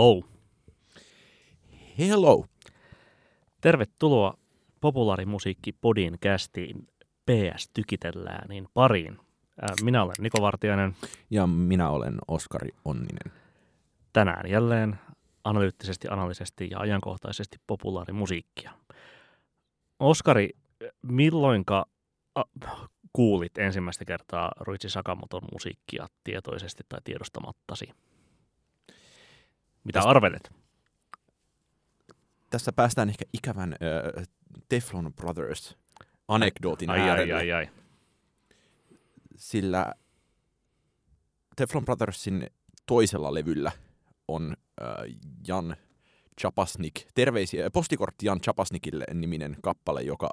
[0.00, 0.22] Hello.
[1.98, 2.44] Hello.
[3.60, 4.34] Tervetuloa
[4.80, 6.88] populaarimusiikki podin kästiin
[7.26, 9.18] PS Tykitellään niin pariin.
[9.82, 10.96] Minä olen Niko Vartiainen.
[11.30, 13.32] Ja minä olen Oskari Onninen.
[14.12, 14.98] Tänään jälleen
[15.44, 18.72] analyyttisesti, analisesti ja ajankohtaisesti populaarimusiikkia.
[19.98, 20.50] Oskari,
[21.02, 21.86] milloinka
[23.12, 27.88] kuulit ensimmäistä kertaa Ruitsi Sakamoton musiikkia tietoisesti tai tiedostamattasi?
[29.84, 30.50] Mitä Tästä, arvelet?
[32.50, 34.26] Tässä päästään ehkä ikävän äh,
[34.68, 35.78] Teflon Brothers
[36.28, 37.34] anekdootin ai, äärelle.
[37.34, 37.68] Ai, ai, ai.
[39.36, 39.94] Sillä
[41.56, 42.46] Teflon Brothersin
[42.86, 43.72] toisella levyllä
[44.28, 44.88] on äh,
[45.48, 45.76] Jan
[46.40, 50.30] Chapasnik, terveisiä, postikortti Jan Chapasnikille niminen kappale, joka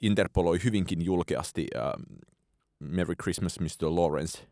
[0.00, 1.92] interpoloi hyvinkin julkeasti äh,
[2.78, 3.86] Merry Christmas Mr.
[3.96, 4.48] Lawrence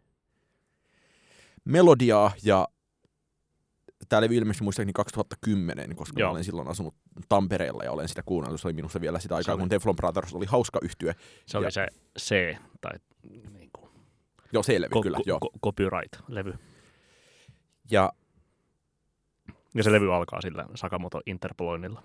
[1.65, 2.69] melodiaa ja
[4.09, 6.31] tämä levy ilmestyi muistaakseni 2010, koska Joo.
[6.31, 6.95] olen silloin asunut
[7.29, 8.61] Tampereella ja olen sitä kuunnellut.
[8.61, 9.61] Se oli minusta vielä sitä aikaa, oli...
[9.61, 11.15] kun Teflon Brothers oli hauska yhtyä.
[11.47, 11.87] Se oli se
[12.19, 12.99] C, tai
[13.53, 13.91] niin kuin...
[14.53, 15.19] Joo, C-levy, ko- kyllä.
[15.19, 15.41] Ko- joo.
[15.67, 16.55] copyright-levy.
[17.91, 18.13] Ja...
[19.75, 22.03] ja se levy alkaa sillä Sakamoto Interpoloinnilla.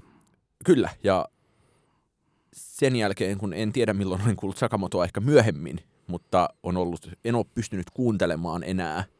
[0.65, 1.25] Kyllä, ja
[2.53, 7.35] sen jälkeen, kun en tiedä milloin olen kuullut Sakamotoa ehkä myöhemmin, mutta on ollut, en
[7.35, 9.03] ole pystynyt kuuntelemaan enää–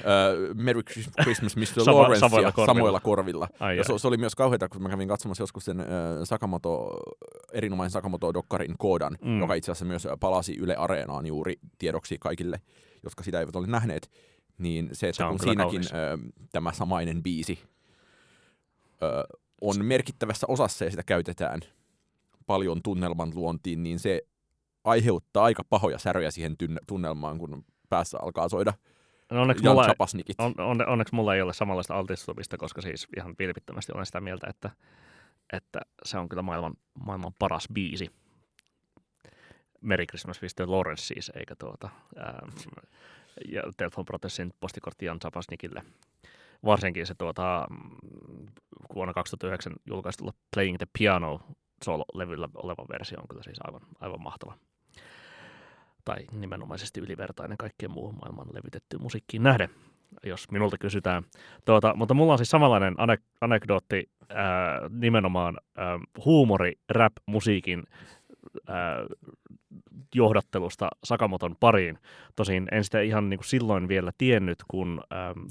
[0.00, 0.82] uh, Merry
[1.22, 1.84] Christmas Mr.
[1.84, 2.74] Sama, Lawrence samoilla korvilla.
[2.74, 3.48] Samoilla korvilla.
[3.60, 5.86] Ai ja se, se, oli myös kauheita, kun mä kävin katsomassa joskus sen uh,
[6.24, 7.00] Sakamoto,
[7.52, 9.40] erinomaisen Sakamoto-dokkarin koodan, mm.
[9.40, 12.60] joka itse asiassa myös palasi Yle Areenaan juuri tiedoksi kaikille,
[13.02, 14.10] jotka sitä eivät ole nähneet.
[14.58, 20.90] Niin se, että se kun siinäkin uh, tämä samainen biisi uh, on merkittävässä osassa ja
[20.90, 21.60] sitä käytetään
[22.46, 24.22] paljon tunnelman luontiin, niin se
[24.84, 26.56] aiheuttaa aika pahoja säröjä siihen
[26.86, 28.72] tunnelmaan, kun päässä alkaa soida–
[29.32, 29.94] No onneksi, Jan mulla,
[30.38, 34.46] on, on, onneksi mulla ei ole samanlaista altistumista, koska siis ihan vilpittömästi olen sitä mieltä,
[34.50, 34.70] että,
[35.52, 36.74] että se on kyllä maailman,
[37.04, 38.10] maailman paras biisi.
[39.80, 40.70] Merry Christmas Mr.
[40.70, 42.48] Lawrence siis, eikä tuota, ää,
[43.52, 45.82] ja Telefon Protestin postikortti Jan Zapasnikille.
[46.64, 47.66] Varsinkin se tuota,
[48.94, 51.40] vuonna 2009 julkaistulla Playing the Piano
[51.84, 54.58] solo-levyllä oleva versio on kyllä siis aivan, aivan mahtava
[56.08, 59.68] tai nimenomaisesti ylivertainen kaikkien muuhun maailman levitettyyn musiikkiin nähden,
[60.26, 61.22] jos minulta kysytään.
[61.64, 67.84] Tuota, mutta mulla on siis samanlainen anek- anekdootti ää, nimenomaan ää, huumori, rap, musiikin
[70.14, 71.98] johdattelusta Sakamoton pariin.
[72.36, 75.00] Tosin en sitä ihan niin kuin silloin vielä tiennyt, kun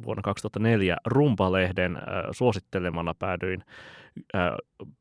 [0.06, 3.63] vuonna 2004 Rumpalehden ää, suosittelemana päädyin
[4.34, 4.57] ää,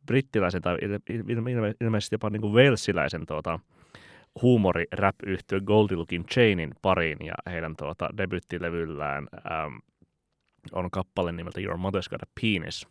[0.07, 0.77] brittiläisen tai
[1.11, 3.59] ilme- ilme- ilmeisesti jopa niin kuin velsiläisen tuota,
[4.43, 9.77] huumori rap yhtyö Goldie Lookin Chainin pariin ja heidän tuota, debyttilevyllään ähm,
[10.73, 12.87] on kappale nimeltä Your Mother's Got a Penis,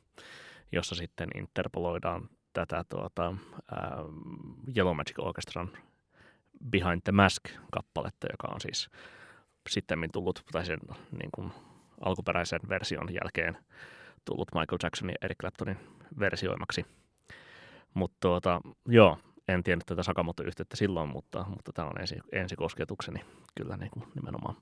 [0.72, 4.08] jossa sitten interpoloidaan tätä tuota, ähm,
[4.78, 5.70] Yellow Magic Orchestran
[6.70, 8.90] Behind the Mask-kappaletta, joka on siis
[9.70, 10.80] sitten tullut, tai sen
[11.12, 11.52] niin kuin,
[12.02, 13.58] alkuperäisen version jälkeen
[14.26, 15.78] tullut Michael Jacksonin ja Eric Claptonin
[16.20, 16.86] versioimaksi.
[17.94, 19.18] Mutta tuota, joo,
[19.48, 23.20] en tiennyt tätä Sakamoto-yhteyttä silloin, mutta, mutta tämä on ensi, ensikosketukseni
[23.56, 24.56] kyllä niin kuin nimenomaan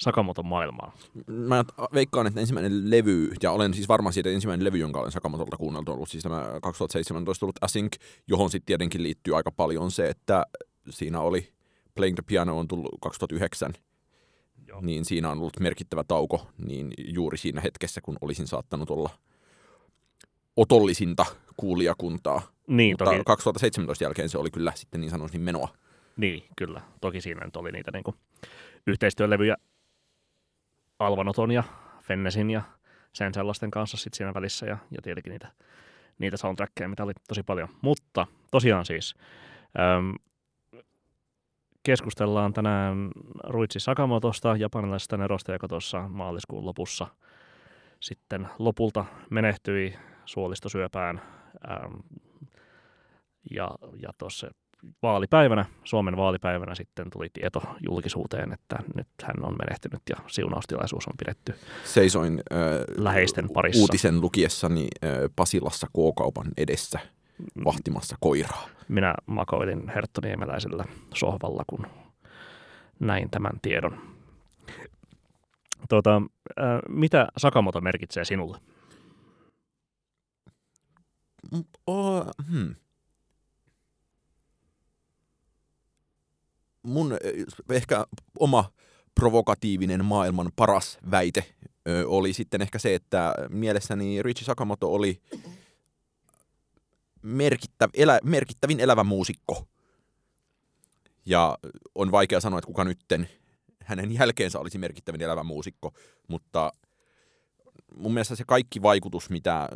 [0.00, 0.92] Sakamoton maailmaa.
[1.26, 1.64] Mä
[1.94, 5.56] veikkaan, että ensimmäinen levy, ja olen siis varma siitä, että ensimmäinen levy, jonka olen Sakamotolta
[5.56, 7.96] kuunnellut, on ollut siis tämä 2017 tullut Async,
[8.28, 10.46] johon sitten tietenkin liittyy aika paljon se, että
[10.90, 11.52] siinä oli
[11.94, 13.72] Playing the Piano on tullut 2009,
[14.68, 14.80] Joo.
[14.80, 19.10] niin siinä on ollut merkittävä tauko, niin juuri siinä hetkessä, kun olisin saattanut olla
[20.56, 21.26] otollisinta
[21.60, 22.42] kuulijakuntaa.
[22.66, 23.22] Niin, Mutta toki.
[23.26, 25.68] 2017 jälkeen se oli kyllä sitten niin sanotusti menoa.
[26.16, 26.80] Niin, kyllä.
[27.00, 28.16] Toki siinä nyt oli niitä niin kuin,
[28.86, 29.56] yhteistyölevyjä
[30.98, 31.62] Alvanoton ja
[32.02, 32.62] Fennesin ja
[33.12, 35.48] sen sellaisten kanssa sitten siinä välissä ja, ja tietenkin niitä,
[36.18, 37.68] niitä soundtrackeja, mitä oli tosi paljon.
[37.82, 39.14] Mutta tosiaan siis
[39.98, 40.14] äm,
[41.82, 43.10] keskustellaan tänään
[43.44, 47.06] Ruitsi Sakamotosta, japanilaisesta nerosta, joka tuossa maaliskuun lopussa
[48.00, 49.94] sitten lopulta menehtyi
[50.24, 51.22] suolistosyöpään.
[51.70, 51.94] Ähm,
[53.50, 53.70] ja
[54.02, 54.50] ja tuossa
[55.02, 61.14] vaalipäivänä, Suomen vaalipäivänä sitten tuli tieto julkisuuteen, että nyt hän on menehtynyt ja siunaustilaisuus on
[61.18, 61.54] pidetty
[61.84, 62.58] Seisoin äh,
[62.96, 63.80] läheisten parissa.
[63.80, 66.98] uutisen lukiessani äh, Pasilassa K-kaupan edessä
[67.64, 68.68] vahtimassa koiraa.
[68.88, 71.86] Minä makoilin Herttoniemeläisellä sohvalla, kun
[73.00, 73.98] näin tämän tiedon.
[75.88, 78.58] Tuota, äh, mitä Sakamoto merkitsee sinulle?
[81.86, 82.74] Oh, hmm.
[86.82, 88.06] Mun eh, ehkä
[88.38, 88.72] oma
[89.14, 91.54] provokatiivinen maailman paras väite
[92.06, 95.22] oli sitten ehkä se, että mielessäni Richie Sakamoto oli
[97.22, 99.68] merkittäv, elä, merkittävin elävä muusikko.
[101.26, 101.58] Ja
[101.94, 103.28] on vaikea sanoa, että kuka nytten
[103.84, 105.92] hänen jälkeensä olisi merkittävin elävä muusikko,
[106.28, 106.72] mutta
[107.96, 109.68] mun mielestä se kaikki vaikutus, mitä...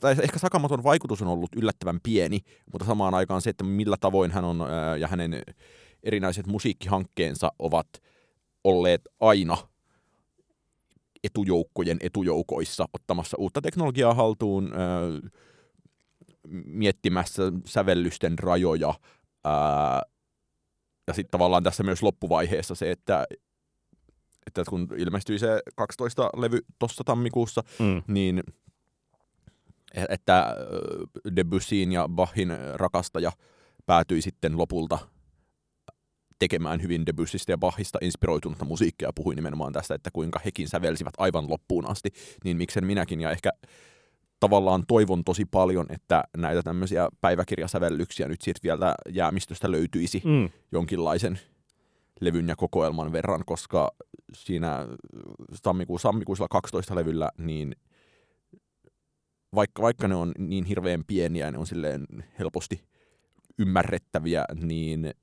[0.00, 2.40] Tai ehkä Sakamoton vaikutus on ollut yllättävän pieni,
[2.72, 4.66] mutta samaan aikaan se, että millä tavoin hän on
[5.00, 5.42] ja hänen
[6.02, 7.88] erinäiset musiikkihankkeensa ovat
[8.64, 9.56] olleet aina
[11.24, 14.72] etujoukkojen etujoukoissa ottamassa uutta teknologiaa haltuun,
[16.64, 18.94] miettimässä sävellysten rajoja,
[21.06, 23.26] ja sitten tavallaan tässä myös loppuvaiheessa se, että,
[24.46, 28.02] että kun ilmestyi se 12 levy tuossa tammikuussa, mm.
[28.06, 28.42] niin
[30.08, 30.56] että
[31.36, 33.32] Debussyin ja Bachin rakastaja
[33.86, 34.98] päätyi sitten lopulta
[36.38, 39.08] tekemään hyvin Debussystä ja Bachista inspiroitunutta musiikkia.
[39.08, 42.10] Ja puhui nimenomaan tästä, että kuinka hekin sävelsivät aivan loppuun asti,
[42.44, 43.20] niin miksen minäkin.
[43.20, 43.50] Ja ehkä
[44.40, 50.50] tavallaan toivon tosi paljon, että näitä tämmöisiä päiväkirjasävellyksiä nyt sitten vielä jäämistöstä löytyisi mm.
[50.72, 51.40] jonkinlaisen
[52.20, 53.90] levyn ja kokoelman verran, koska
[54.34, 54.86] siinä
[55.62, 57.76] tammikuussa, tammikuisella 12 levyllä, niin
[59.54, 62.06] vaikka, vaikka ne on niin hirveän pieniä ja ne on silleen
[62.38, 62.84] helposti
[63.58, 65.14] ymmärrettäviä, niin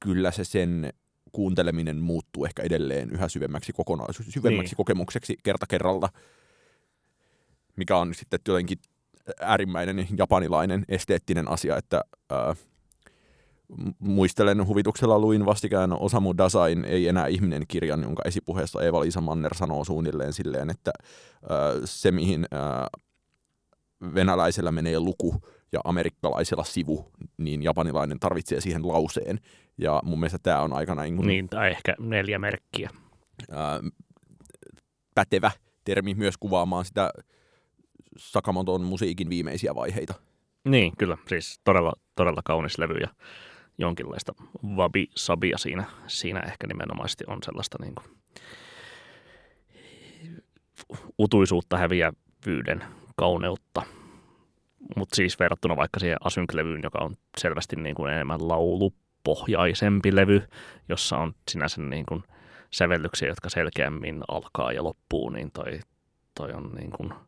[0.00, 0.92] kyllä se sen
[1.32, 4.76] kuunteleminen muuttuu ehkä edelleen yhä syvemmäksi kokonaisuus, syvemmäksi niin.
[4.76, 6.08] kokemukseksi kerta kerralta
[7.76, 8.78] mikä on sitten jotenkin
[9.40, 12.56] äärimmäinen japanilainen esteettinen asia, että ää,
[13.98, 19.84] muistelen huvituksella luin vastikään Osamu Dasain Ei enää ihminen kirjan, jonka esipuheessa Eeva-Liisa Manner sanoo
[19.84, 20.92] suunnilleen silleen, että
[21.84, 22.46] se mihin
[24.14, 25.34] venäläisellä menee luku
[25.72, 29.40] ja amerikkalaisella sivu, niin japanilainen tarvitsee siihen lauseen.
[29.78, 31.02] Ja mun mielestä tämä on aikana...
[31.02, 32.90] Niin, niin tai ehkä neljä merkkiä.
[33.50, 33.80] Ää,
[35.14, 35.50] pätevä
[35.84, 37.10] termi myös kuvaamaan sitä
[38.18, 40.14] Sakamoton musiikin viimeisiä vaiheita.
[40.64, 41.18] Niin, kyllä.
[41.28, 43.08] Siis todella, todella kaunis levy ja
[43.78, 44.34] jonkinlaista
[44.76, 48.06] wabi-sabia siinä, siinä ehkä nimenomaisesti on sellaista niin kuin
[51.18, 52.84] utuisuutta häviävyyden
[53.16, 53.82] kauneutta.
[54.96, 60.42] Mutta siis verrattuna vaikka siihen Async-levyyn, joka on selvästi niin kuin enemmän laulupohjaisempi levy,
[60.88, 62.22] jossa on sinänsä niin kuin
[62.70, 65.80] sävellyksiä, jotka selkeämmin alkaa ja loppuu, niin toi,
[66.34, 67.14] toi on niin kuin–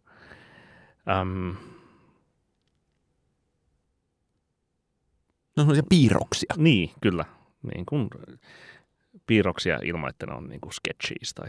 [1.08, 1.56] Äm,
[5.58, 6.54] No sellaisia piirroksia.
[6.56, 7.24] Niin, kyllä.
[7.74, 8.08] Niin kuin
[9.26, 11.48] piirroksia ilman, että ne on niin kuin sketchies tai,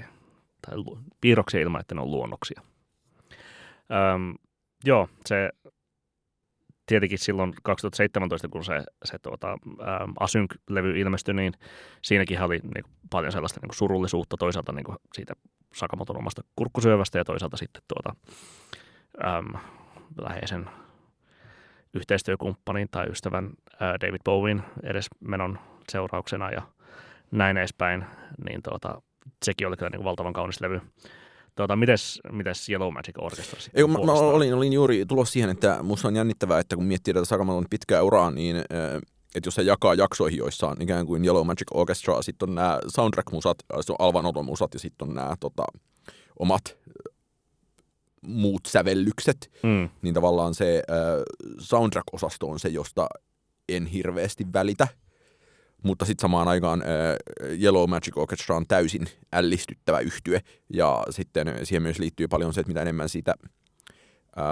[0.67, 0.77] tai
[1.21, 2.61] piirroksia ilman, että ne on luonnoksia.
[4.15, 4.35] Öm,
[4.85, 5.49] joo, se
[6.85, 11.53] tietenkin silloin 2017, kun se, se tuota, äm, Async-levy ilmestyi, niin
[12.01, 15.33] siinäkin oli niin kuin, paljon sellaista niin kuin surullisuutta toisaalta niin kuin siitä
[15.73, 18.15] Sakamoton omasta kurkkusyövästä ja toisaalta sitten tuota,
[19.25, 19.53] äm,
[20.21, 20.69] läheisen
[21.93, 23.49] yhteistyökumppanin tai ystävän
[23.79, 25.59] ää, David Bowen edes menon
[25.89, 26.61] seurauksena ja
[27.31, 28.05] näin edespäin,
[28.49, 29.01] niin tuota,
[29.45, 30.81] sekin oli kyllä niin valtavan kaunis levy.
[31.55, 35.77] Tuota, mites, mites Yellow Magic Orchestra Ei, mä, mä, olin, olin juuri tulossa siihen, että
[35.81, 38.57] minusta on jännittävää, että kun miettii tätä Sakamoton pitkää uraa, niin
[39.35, 42.79] että jos se jakaa jaksoihin, joissa on ikään kuin Yellow Magic Orchestra, sitten on nämä
[42.87, 45.63] soundtrack-musat, se on Alvan musat ja sitten on nämä tota,
[46.39, 46.77] omat
[48.21, 49.89] muut sävellykset, mm.
[50.01, 50.97] niin tavallaan se äh,
[51.59, 53.07] soundtrack-osasto on se, josta
[53.69, 54.87] en hirveästi välitä.
[55.83, 60.41] Mutta sitten samaan aikaan äh, Yellow Magic Orchestra on täysin ällistyttävä yhtye,
[60.73, 63.33] ja sitten siihen myös liittyy paljon se, että mitä enemmän siitä
[64.37, 64.45] äh,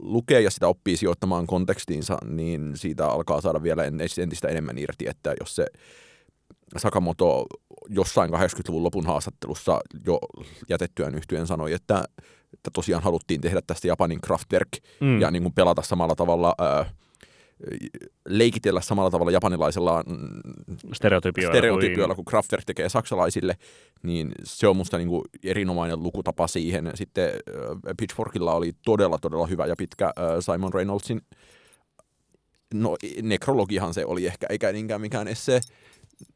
[0.00, 3.84] lukee ja sitä oppii sijoittamaan kontekstiinsa, niin siitä alkaa saada vielä
[4.18, 5.66] entistä enemmän irti, että jos se
[6.76, 7.46] Sakamoto
[7.88, 10.18] jossain 80-luvun lopun haastattelussa jo
[10.68, 12.04] jätettyään yhtyeen sanoi, että
[12.66, 14.68] että tosiaan haluttiin tehdä tästä Japanin Kraftwerk
[15.00, 15.20] mm.
[15.20, 16.90] ja niin kuin pelata samalla tavalla, ää,
[18.28, 23.56] leikitellä samalla tavalla japanilaisella mm, stereotypioilla, stereotypioilla kuin Kraftwerk tekee saksalaisille,
[24.02, 26.90] niin se on musta niin kuin erinomainen lukutapa siihen.
[26.94, 27.30] Sitten
[27.96, 31.20] Pitchforkilla oli todella, todella hyvä ja pitkä Simon Reynoldsin
[32.74, 35.60] no nekrologihan se oli ehkä, eikä niinkään mikään esse,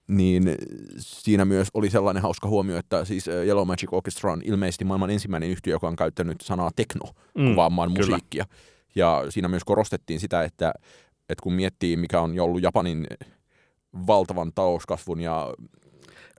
[0.08, 0.54] niin
[0.98, 5.10] siinä myös oli sellainen hauska huomio, että siis äh, Yellow Magic Orchestra on ilmeisesti maailman
[5.10, 8.06] ensimmäinen yhtiö, joka on käyttänyt sanaa tekno mm, kuvaamaan kyllä.
[8.06, 8.44] musiikkia.
[8.94, 10.72] Ja siinä myös korostettiin sitä, että,
[11.28, 13.06] että kun miettii, mikä on ollut Japanin
[14.06, 15.54] valtavan talouskasvun ja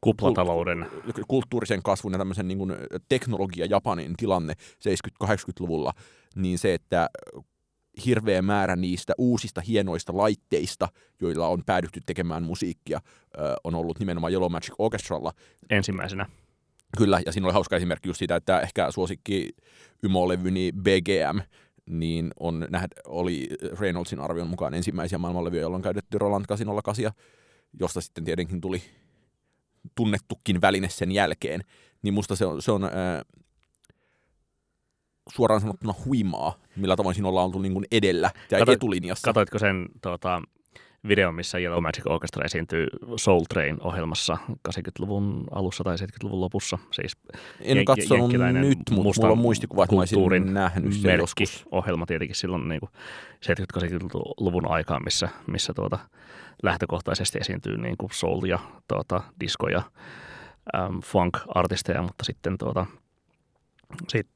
[0.01, 0.85] kuplatalouden.
[1.27, 2.73] kulttuurisen kasvun ja tämmöisen niin kuin
[3.09, 4.53] teknologia Japanin tilanne
[5.23, 5.93] 70-80-luvulla,
[6.35, 7.09] niin se, että
[8.05, 10.87] hirveä määrä niistä uusista hienoista laitteista,
[11.21, 13.01] joilla on päädytty tekemään musiikkia,
[13.63, 15.33] on ollut nimenomaan Yellow Magic Orchestralla.
[15.69, 16.25] Ensimmäisenä.
[16.97, 19.49] Kyllä, ja siinä oli hauska esimerkki just siitä, että ehkä suosikki
[20.03, 21.39] Ymo-levyni BGM,
[21.89, 23.47] niin on nähdä, oli
[23.79, 27.11] Reynoldsin arvion mukaan ensimmäisiä maailmanlevyjä, jolloin käytetty Roland 808,
[27.79, 28.81] josta sitten tietenkin tuli
[29.95, 31.61] tunnettukin väline sen jälkeen.
[32.01, 33.21] Niin musta se on, se on ää,
[35.33, 39.25] suoraan sanottuna huimaa, millä tavoin siinä ollaan oltu niin kuin edellä ja Katoit, etulinjassa.
[39.25, 40.41] Katoitko sen tuota,
[41.07, 46.77] video, missä Yellow Magic Orchestra esiintyy Soul Train-ohjelmassa 80-luvun alussa tai 70-luvun lopussa.
[46.91, 47.17] Siis
[47.61, 51.65] en katsonut nyt, mutta mulla on muistikuva, että mä olisin nähnyt sen joskus.
[51.71, 52.81] ohjelma tietenkin silloin niin
[53.77, 55.99] 70-80-luvun aikaan, missä, missä tuota,
[56.63, 59.81] lähtökohtaisesti esiintyy niin kuin soul ja tuota, disco ja
[60.75, 62.85] äm, funk-artisteja, mutta sitten tuota,
[64.07, 64.27] sit,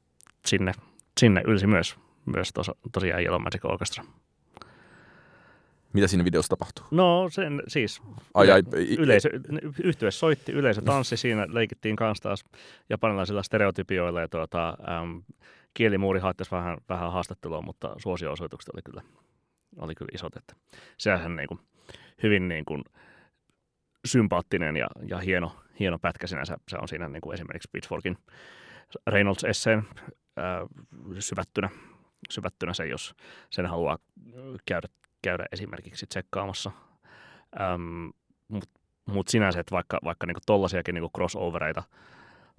[0.46, 0.72] sinne,
[1.20, 4.04] sinne ylsi myös, myös tos, tosiaan Yellow Magic Orchestra.
[5.92, 6.84] Mitä siinä videossa tapahtuu?
[6.90, 8.02] No sen siis
[8.34, 8.62] ai, ai,
[8.98, 9.28] yleisö,
[9.82, 12.44] yhtye soitti, yleisö tanssi siinä, leikittiin kanssa taas
[12.90, 15.22] japanilaisilla stereotypioilla ja tuota, äm,
[15.74, 19.02] kielimuuri haittaisi vähän, vähän haastattelua, mutta suosio-osoitukset oli kyllä,
[19.78, 20.36] oli kyllä isot.
[20.36, 20.54] Että
[20.98, 21.60] sehän niin kuin,
[22.22, 22.84] hyvin niin kuin,
[24.06, 26.56] sympaattinen ja, ja hieno, hieno pätkä sinänsä.
[26.68, 28.18] Se on siinä niin kuin esimerkiksi Pitchforkin
[30.36, 31.68] Reynolds-esseen syvättynä,
[32.30, 33.14] syvättynä se, jos
[33.50, 33.98] sen haluaa
[34.66, 34.88] käydä
[35.22, 36.70] käydä esimerkiksi tsekkaamassa.
[37.60, 38.08] Ähm,
[38.48, 41.82] Mutta mut sinänsä, että vaikka, vaikka niinku tollasiakin niinku crossovereita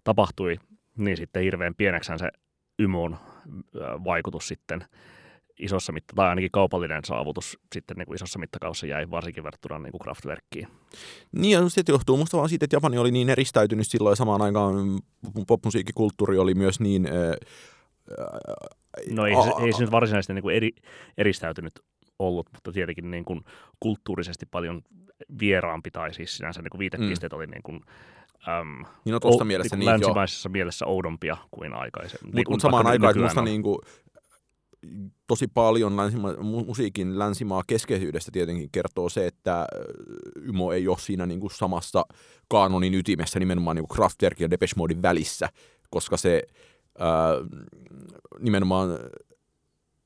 [0.03, 0.55] tapahtui,
[0.97, 2.29] niin sitten hirveän pieneksän se
[2.79, 3.17] ymon
[4.03, 4.85] vaikutus sitten
[5.59, 9.91] isossa mitta, tai ainakin kaupallinen saavutus sitten niin kuin isossa mittakaavassa jäi varsinkin verrattuna niin
[9.91, 10.67] kuin Kraftwerkkiin.
[11.31, 14.41] Niin ja se johtuu musta vaan siitä, että Japani oli niin eristäytynyt silloin ja samaan
[14.41, 14.99] aikaan
[15.47, 17.05] popmusiikkikulttuuri oli myös niin...
[17.05, 17.35] Äh,
[19.11, 20.71] no ei, se, ei se nyt varsinaisesti niin kuin eri,
[21.17, 21.79] eristäytynyt
[22.19, 23.41] ollut, mutta tietenkin niin kuin
[23.79, 24.81] kulttuurisesti paljon
[25.39, 27.37] vieraampi tai siis sinänsä niin kuin viitepisteet mm.
[27.37, 27.81] oli niin kuin,
[28.47, 30.51] äm, niin no tuosta mielessä niin, niin länsimaisessa jo.
[30.51, 32.35] mielessä oudompia kuin aikaisemmin.
[32.35, 33.79] Mutta niin samaan aikaan, että musta niin kuin,
[35.27, 36.33] tosi paljon länsima,
[36.65, 39.67] musiikin länsimaa keskeisyydestä tietenkin kertoo se, että
[40.35, 42.05] Ymo ei ole siinä niin kuin samassa
[42.47, 45.49] kaanonin ytimessä nimenomaan niin kuin Kraftwerk ja Depeche Modein välissä,
[45.89, 46.43] koska se
[46.99, 47.33] ää,
[48.39, 48.89] nimenomaan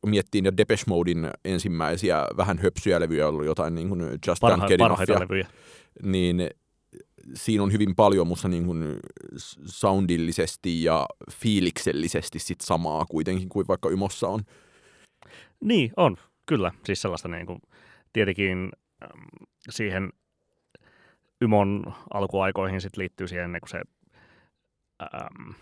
[0.06, 5.20] miettii ja Depeche Modein ensimmäisiä vähän höpsyjä levyjä, ollut jotain niin kuin Just Parha, Parhaita
[5.20, 5.48] levyjä.
[6.04, 6.50] Niin
[7.34, 9.00] siinä on hyvin paljon musta niin kuin
[9.66, 14.42] soundillisesti ja fiiliksellisesti sit samaa kuitenkin kuin vaikka Ymossa on.
[15.62, 16.72] Niin, on, kyllä.
[16.86, 17.62] Siis sellaista niin kuin,
[18.14, 18.72] tietenkin
[19.04, 20.14] äm, siihen
[21.42, 23.82] Ymon alkuaikoihin sit liittyy siihen niin kuin se
[25.02, 25.54] äm,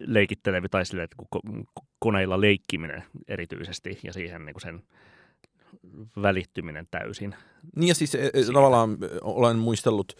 [0.00, 1.16] leikittelevi tai sille, että
[1.98, 4.82] koneilla leikkiminen erityisesti ja siihen niin kuin sen
[6.22, 7.34] välittyminen täysin.
[7.76, 8.54] Niin ja siis e, e, Siinä.
[8.54, 10.12] tavallaan olen muistellut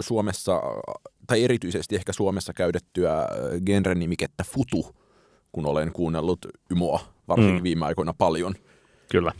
[0.00, 0.62] Suomessa,
[1.26, 3.28] tai erityisesti ehkä Suomessa käytettyä
[3.66, 4.96] genrenimikettä futu,
[5.52, 6.38] kun olen kuunnellut
[6.70, 7.62] Ymoa varsinkin mm.
[7.62, 8.54] viime aikoina paljon.
[9.10, 9.32] Kyllä.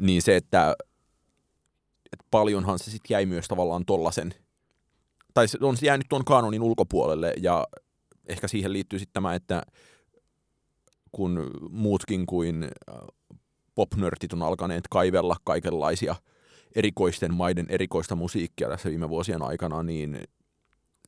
[0.00, 0.74] Niin se, että,
[2.12, 4.34] että paljonhan se sitten jäi myös tavallaan tollasen,
[5.34, 7.66] tai se on jäänyt tuon kanonin ulkopuolelle ja
[8.26, 9.62] ehkä siihen liittyy sitten tämä, että
[11.12, 12.94] kun muutkin kuin äh,
[13.74, 16.14] popnörtit on alkaneet kaivella kaikenlaisia
[16.74, 20.20] erikoisten maiden erikoista musiikkia tässä viime vuosien aikana, niin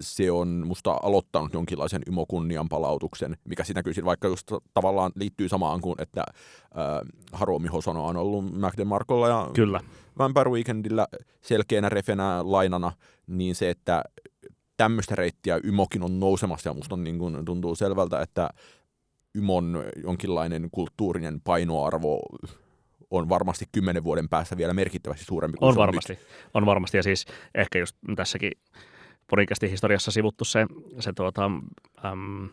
[0.00, 5.80] se on musta aloittanut jonkinlaisen ymokunnian palautuksen, mikä siinä näkyy vaikka just tavallaan liittyy samaan
[5.80, 9.80] kuin, että äh, Haruomi Hosono on ollut Mac Markolla ja Kyllä.
[10.18, 11.06] Vampire Weekendillä
[11.40, 12.92] selkeänä refenä lainana,
[13.26, 14.02] niin se, että
[14.76, 18.50] tämmöistä reittiä Ymokin on nousemassa ja musta on, niin kuin, tuntuu selvältä, että
[19.34, 22.20] Ymon jonkinlainen kulttuurinen painoarvo
[23.10, 26.26] on varmasti kymmenen vuoden päässä vielä merkittävästi suurempi kuin on varmasti, nyt.
[26.54, 28.52] On varmasti, ja siis ehkä just tässäkin
[29.30, 30.66] podcastin historiassa sivuttu se,
[30.98, 31.46] se tuota,
[32.12, 32.48] um,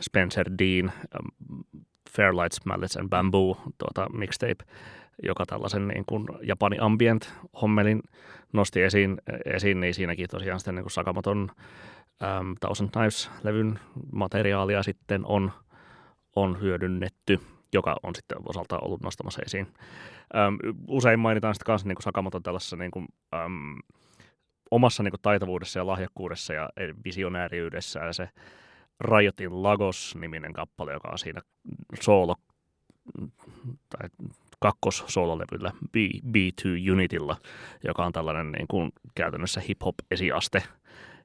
[0.00, 1.64] Spencer Dean, um,
[2.10, 4.64] Fairlights, Mallets and Bamboo tuota, mixtape,
[5.22, 8.02] joka tällaisen niin kuin Japani ambient hommelin
[8.52, 11.50] nosti esiin, esiin, niin siinäkin tosiaan sitten niin kuin Sakamoton
[12.22, 13.78] äm, Thousand Knives-levyn
[14.12, 15.52] materiaalia sitten on,
[16.36, 17.40] on hyödynnetty,
[17.72, 19.66] joka on sitten osalta ollut nostamassa esiin.
[20.36, 23.76] Äm, usein mainitaan sitten kanssa niin kuin Sakamoton tällaisessa niin kuin, äm,
[24.70, 26.68] omassa niin kuin taitavuudessa ja lahjakkuudessa ja
[27.04, 28.28] visionääriydessä ja se
[29.00, 31.40] Riotin Lagos-niminen kappale, joka on siinä
[32.00, 32.36] soolo
[33.88, 34.08] tai
[34.60, 35.96] kakkossoololevyllä B,
[36.36, 37.36] B2 Unitilla,
[37.84, 40.62] joka on tällainen niin kuin käytännössä hip-hop-esiaste,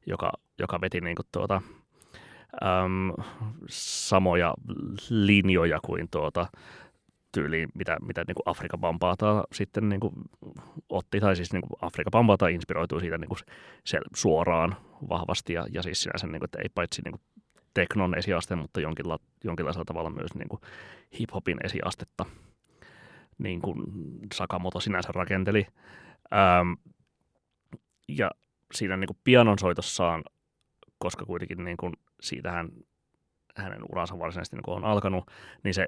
[0.05, 1.61] joka, joka veti niin kuin tuota,
[2.63, 3.13] äm,
[3.69, 4.53] samoja
[5.09, 6.47] linjoja kuin tuota,
[7.33, 10.13] tyyliin, mitä, mitä niin kuin Afrika Bambata sitten niin kuin
[10.89, 13.39] otti, tai siis niin kuin Afrika Bambata inspiroitui siitä niin kuin
[13.85, 14.75] se suoraan
[15.09, 17.21] vahvasti, ja, ja siis sinänsä, niin kuin, että ei paitsi niin kuin
[17.73, 20.61] teknon esiaste, mutta jonkinla, jonkinlaisella tavalla myös niin kuin
[21.19, 22.25] hip-hopin esiastetta,
[23.37, 23.83] niin kuin
[24.33, 25.67] Sakamoto sinänsä rakenteli.
[26.33, 26.71] Ähm,
[28.07, 28.31] ja
[28.73, 30.23] siinä niin kuin pianon soitossaan,
[30.97, 32.69] koska kuitenkin niin kuin siitähän
[33.55, 35.31] hänen uransa varsinaisesti niin on alkanut,
[35.63, 35.87] niin se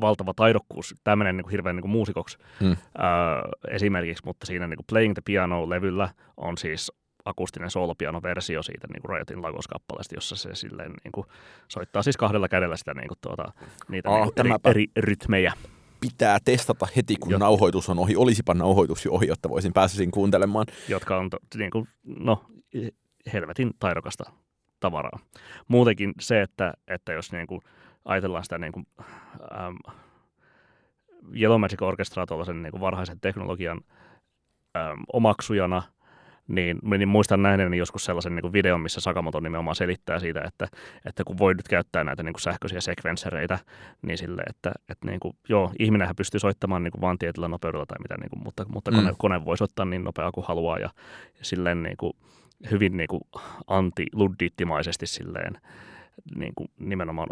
[0.00, 2.76] valtava taidokkuus, tämmöinen niin hirveän niin kuin muusikoksi hmm.
[2.98, 6.92] ää, esimerkiksi, mutta siinä niin kuin Playing the Piano-levyllä on siis
[7.24, 11.26] akustinen soolopiano-versio siitä niin kuin Riotin Lagos-kappaleesta, jossa se silleen niin kuin,
[11.68, 13.52] soittaa siis kahdella kädellä sitä niin kuin, tuota,
[13.88, 15.52] niitä Ah, niin kuin, eri, eri rytmejä.
[16.00, 17.38] Pitää testata heti, kun Joo.
[17.38, 18.16] nauhoitus on ohi.
[18.16, 20.66] Olisipa nauhoitus jo ohi, jotta voisin pääsisin kuuntelemaan.
[20.88, 22.44] jotka on to, niin kuin, no,
[23.32, 24.24] helvetin taidokasta
[24.80, 25.18] tavaraa.
[25.68, 27.60] Muutenkin se, että, että jos niin kuin
[28.04, 28.86] ajatellaan sitä niin kuin,
[29.66, 29.76] äm,
[31.40, 33.80] Yellow Magic Orchestraa tuollaisen niin kuin varhaisen teknologian
[34.76, 35.82] äm, omaksujana,
[36.48, 40.68] niin, niin muistan nähneeni joskus sellaisen niin kuin videon, missä Sakamoto nimenomaan selittää siitä, että,
[41.04, 43.58] että kun voi nyt käyttää näitä niin kuin sähköisiä sekvensereitä,
[44.02, 47.86] niin sille, että, että niin kuin, joo, ihminenhän pystyy soittamaan niin kuin vaan tietyllä nopeudella
[47.86, 49.16] tai mitä, niin kuin, mutta, mutta kone, Mm.
[49.18, 50.90] kone voi soittaa niin nopeaa kuin haluaa ja,
[51.38, 52.12] ja silleen niin kuin,
[52.70, 53.22] hyvin niin kuin
[53.66, 55.58] anti-luddiittimaisesti silleen
[56.34, 57.28] niin kuin nimenomaan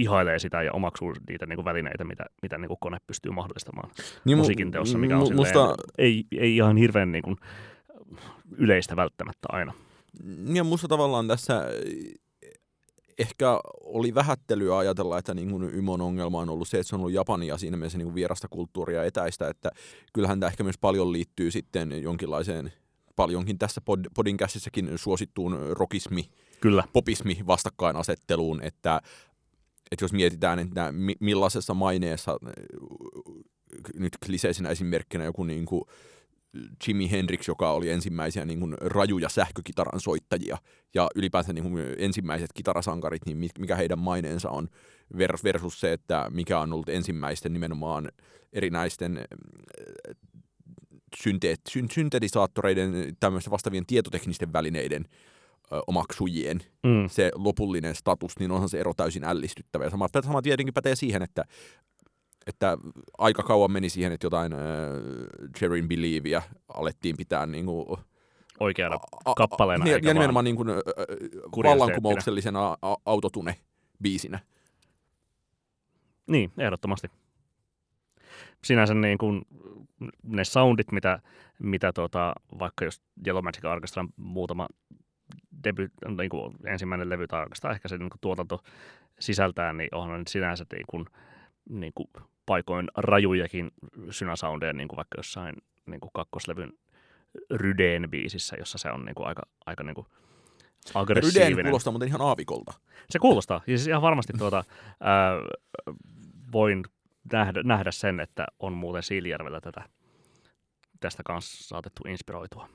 [0.00, 3.90] ihailee sitä ja omaksuu niitä niin kuin välineitä, mitä, mitä niin kuin kone pystyy mahdollistamaan
[4.24, 7.36] Niin mu- musiikin teossa, mikä on mu- silleen, musta, ei, ei ihan hirveän niin kuin
[8.56, 9.72] yleistä välttämättä aina.
[10.54, 12.52] ja musta tavallaan tässä eh,
[13.18, 17.00] ehkä oli vähättelyä ajatella, että niin kuin Ymon ongelma on ollut se, että se on
[17.00, 19.70] ollut Japania siinä mielessä niin kuin vierasta kulttuuria etäistä, että
[20.12, 22.72] kyllähän tämä ehkä myös paljon liittyy sitten jonkinlaiseen
[23.16, 26.30] paljonkin tässä pod, podin käsissäkin suosittuun rockismi,
[26.60, 29.00] Kyllä, popismi vastakkainasetteluun, että,
[29.92, 32.52] että jos mietitään, että mi- millaisessa maineessa äh,
[33.94, 35.82] nyt kliseisenä esimerkkinä joku niin kuin
[36.86, 40.58] Jimi Hendrix, joka oli ensimmäisiä niin kuin rajuja sähkökitaran soittajia
[40.94, 44.68] ja ylipäänsä niin kuin ensimmäiset kitarasankarit, niin mi- mikä heidän maineensa on
[45.14, 48.08] ver- versus se, että mikä on ollut ensimmäisten nimenomaan
[48.52, 49.24] erinäisten äh,
[51.16, 55.04] synteet, syn, syntetisaattoreiden, tämmöisten vastaavien tietoteknisten välineiden
[55.86, 59.84] omaksujien mm, se lopullinen status, niin onhan se ero täysin ällistyttävä.
[59.84, 61.44] Ja sama, sama tietenkin pätee siihen, että,
[62.46, 62.78] että
[63.18, 64.58] aika kauan meni siihen, että jotain äh,
[65.60, 66.42] Jerry Believia
[66.74, 67.86] alettiin pitää niin kuin,
[68.60, 70.76] oikeana a- a- kappaleena, Ja, eikä ja nimenomaan niin kuin, äh,
[71.64, 74.38] vallankumouksellisena autotune-biisinä.
[76.26, 77.10] Niin, ehdottomasti.
[78.64, 79.42] Sinänsä niin kuin
[80.22, 81.20] ne soundit, mitä,
[81.58, 84.66] mitä tota, vaikka jos Yellow Magic Orchestran muutama
[85.64, 88.62] debut, niin kuin ensimmäinen levy tai oikeastaan ehkä se niin kuin tuotanto
[89.20, 91.04] sisältää, niin onhan ne sinänsä niin kuin,
[91.68, 92.08] niin kuin
[92.46, 93.70] paikoin rajujakin
[94.10, 95.54] synäsoundeja, niin kuin vaikka jossain
[95.86, 96.72] niin kuin kakkoslevyn
[97.50, 101.64] Rydeen biisissä, jossa se on niin kuin aika, aika niin kuin Rydeen aggressiivinen.
[101.64, 102.72] kuulostaa muuten ihan aavikolta.
[103.10, 103.60] Se kuulostaa.
[103.66, 104.64] Ja siis ihan varmasti tuota,
[105.00, 105.32] ää,
[106.52, 106.84] voin
[107.32, 109.84] nähdä, nähdä sen, että on muuten Siilijärvellä tätä,
[111.00, 112.68] tästä kanssa saatettu inspiroitua.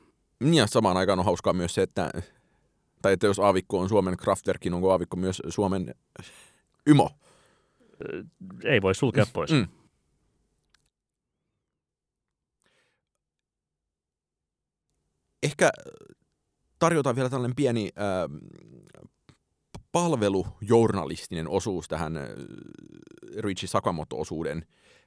[0.53, 2.11] Ja samaan aikaan on hauskaa myös se, että,
[3.05, 5.95] tai että jos aavikko on Suomen Kraftwerkin, onko aavikko myös Suomen
[6.87, 7.09] Ymo?
[8.01, 8.23] Ö,
[8.63, 9.51] Ei voi sulkea pois.
[9.51, 9.67] Mm.
[15.43, 15.69] Ehkä
[16.79, 18.05] tarjotaan vielä tällainen pieni äh,
[19.91, 22.23] palvelujournalistinen osuus tähän äh,
[23.37, 24.65] Richie Sakamoto-osuuden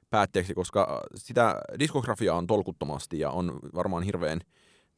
[0.09, 4.41] päätteeksi, koska sitä diskografiaa on tolkuttomasti ja on varmaan hirveän,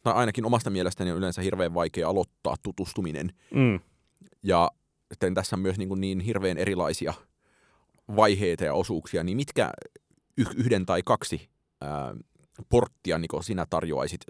[0.04, 3.80] tai ainakin omasta mielestäni on yleensä hirveän vaikea aloittaa tutustuminen Mm.
[4.44, 4.72] ja
[5.12, 7.14] sitten tässä on myös niin, kuin niin hirveän erilaisia
[8.16, 9.72] vaiheita ja osuuksia, niin mitkä
[10.38, 11.50] yh- yhden tai kaksi
[11.82, 12.16] ää,
[12.70, 14.22] porttia niin sinä tarjoaisit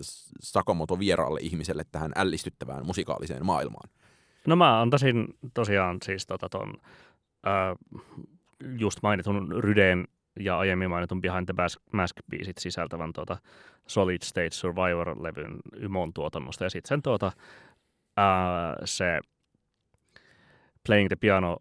[0.41, 3.89] Sakamoto vieraalle ihmiselle tähän ällistyttävään musikaaliseen maailmaan?
[4.47, 6.73] No mä antaisin tosiaan siis tota ton,
[7.43, 7.75] ää,
[8.77, 10.07] just mainitun Rydeen
[10.39, 13.37] ja aiemmin mainitun Behind the Mask- Mask-biisit sisältävän tota
[13.87, 16.63] Solid State Survivor-levyn Ymon tuotannosta.
[16.63, 17.31] Ja sitten sen tuota,
[18.17, 19.19] ää, se
[20.87, 21.57] Playing the Piano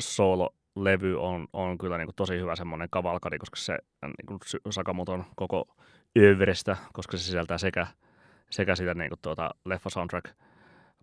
[0.00, 5.74] solo-levy on, on kyllä niin kuin tosi hyvä semmoinen kavalkadi, koska se niin kuin koko
[6.18, 7.86] övrestä, koska se sisältää sekä,
[8.50, 10.36] sekä sitä niin kuin tuota leffa soundtrack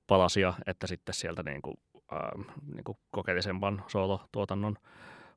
[0.07, 1.77] palasia, että sitten sieltä niin kuin,
[2.11, 2.31] ää,
[2.73, 4.75] niin kuin kokeellisemman soolotuotannon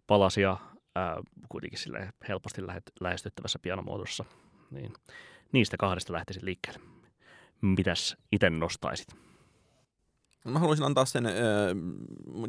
[0.07, 0.57] palasia
[0.95, 1.17] ää,
[1.49, 4.25] kuitenkin sille helposti lähet, lähestyttävässä pianomuodossa.
[4.71, 4.93] Niin,
[5.53, 6.81] niistä kahdesta lähtisin liikkeelle.
[7.61, 9.09] Mitäs itse nostaisit?
[10.45, 11.33] Mä haluaisin antaa sen äh,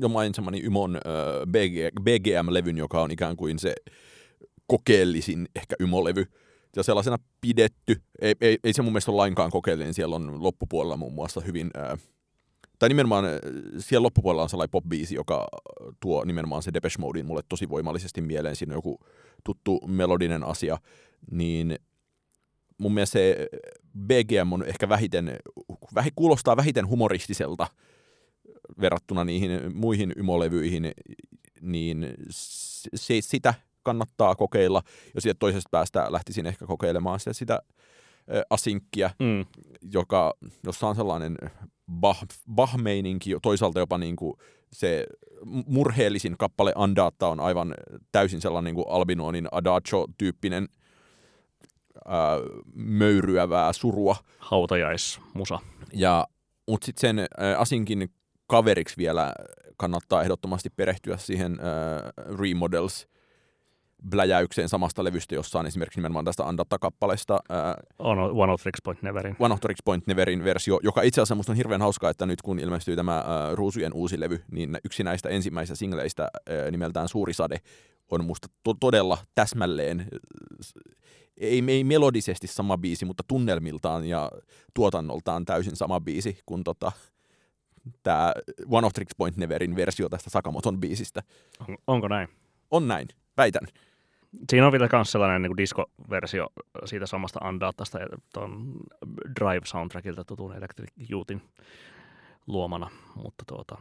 [0.01, 1.01] jo mainitsemani Ymon äh,
[1.47, 3.75] BG, BGM-levyn, joka on ikään kuin se
[4.67, 6.25] kokeellisin ehkä Ymolevy.
[6.75, 8.01] Ja sellaisena pidetty.
[8.21, 9.93] Ei, ei, ei se mun mielestä ole lainkaan kokeellinen.
[9.93, 11.69] Siellä on loppupuolella muun muassa hyvin...
[11.77, 11.99] Äh,
[12.81, 13.25] tai nimenomaan
[13.77, 15.47] siellä loppupuolella on sellainen pop joka
[15.99, 18.55] tuo nimenomaan se Depeche Modein mulle tosi voimallisesti mieleen.
[18.55, 18.99] Siinä on joku
[19.43, 20.77] tuttu melodinen asia.
[21.31, 21.79] Niin
[22.77, 23.47] mun mielestä se
[23.97, 25.37] BGM on ehkä vähiten,
[25.95, 27.67] vähi, kuulostaa vähiten humoristiselta
[28.81, 30.91] verrattuna niihin muihin ymolevyihin,
[31.61, 32.13] niin
[32.95, 34.81] se, sitä kannattaa kokeilla.
[35.15, 37.61] Ja sitten toisesta päästä lähtisin ehkä kokeilemaan sitä, sitä
[38.49, 39.45] asinkkia, mm.
[39.91, 41.37] joka, jossa on sellainen
[41.91, 42.21] bah,
[42.55, 44.33] bah-meininki, toisaalta jopa niin kuin
[44.73, 45.05] se
[45.65, 47.75] murheellisin kappale Andata on aivan
[48.11, 50.67] täysin sellainen niin kuin Albinonin Adagio-tyyppinen–
[52.05, 52.37] ää,
[52.73, 54.15] möyryävää surua.
[54.39, 55.59] Hautajaismusa.
[55.93, 56.27] Ja,
[56.67, 58.09] mutta sitten sen ää, Asinkin
[58.47, 59.33] kaveriksi vielä
[59.77, 63.07] kannattaa ehdottomasti perehtyä siihen ää, Remodels
[64.09, 67.39] bläjäykseen samasta levystä, jossa on esimerkiksi nimenomaan tästä Andatta-kappaleesta.
[67.99, 69.35] On One of Tricks Point Neverin.
[69.39, 72.41] One of Tricks Point Neverin versio, joka itse asiassa musta on hirveän hauskaa, että nyt
[72.41, 73.23] kun ilmestyy tämä ää,
[73.55, 77.57] Ruusujen uusi levy, niin yksi näistä ensimmäisistä singleistä ää, nimeltään Suuri Sade
[78.11, 80.07] on musta to- todella täsmälleen
[81.37, 84.31] ei, ei melodisesti sama biisi, mutta tunnelmiltaan ja
[84.73, 86.91] tuotannoltaan täysin sama biisi kuin tota,
[88.03, 88.33] tämä
[88.69, 91.23] One of Tricks Point Neverin versio tästä Sakamoton biisistä.
[91.69, 92.27] On, onko näin?
[92.71, 93.67] On näin, väitän.
[94.49, 96.47] Siinä on vielä myös sellainen niin diskoversio
[96.85, 97.99] siitä samasta Andatasta,
[98.33, 98.73] tuon
[99.39, 101.41] Drive-soundtrackilta tutun Electric Youthin
[102.47, 103.77] luomana, mutta tuota,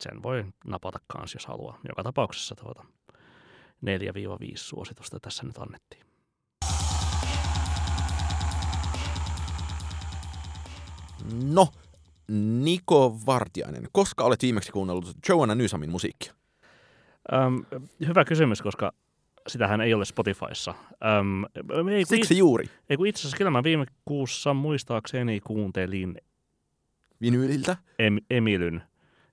[0.00, 1.78] sen voi napata kans, jos haluaa.
[1.88, 2.84] Joka tapauksessa tuota,
[3.86, 3.86] 4-5
[4.54, 6.04] suositusta tässä nyt annettiin.
[11.44, 11.68] No,
[12.28, 16.34] Niko Vartiainen, koska olet viimeksi kuunnellut Joanna Nysamin musiikkia?
[17.32, 17.64] Öm,
[18.06, 18.92] hyvä kysymys, koska
[19.48, 20.74] sitähän ei ole Spotifyssa.
[20.90, 22.70] Öm, ei, Siksi juuri.
[22.90, 26.16] Ei kun itse asiassa kyllä mä viime kuussa muistaakseni kuuntelin
[27.20, 27.76] Vinyyliltä?
[27.98, 28.82] Em, Emilyn,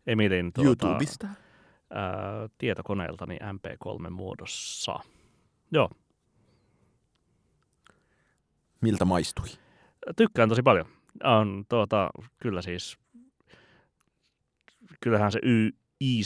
[0.08, 1.28] Emilin tuota, YouTubesta?
[1.28, 5.00] Ää, tietokoneeltani MP3 muodossa.
[5.72, 5.90] Joo.
[8.82, 9.48] Miltä maistui?
[10.16, 10.86] Tykkään tosi paljon.
[11.24, 12.10] On tuota,
[12.42, 12.98] kyllä siis,
[15.00, 15.72] kyllähän se y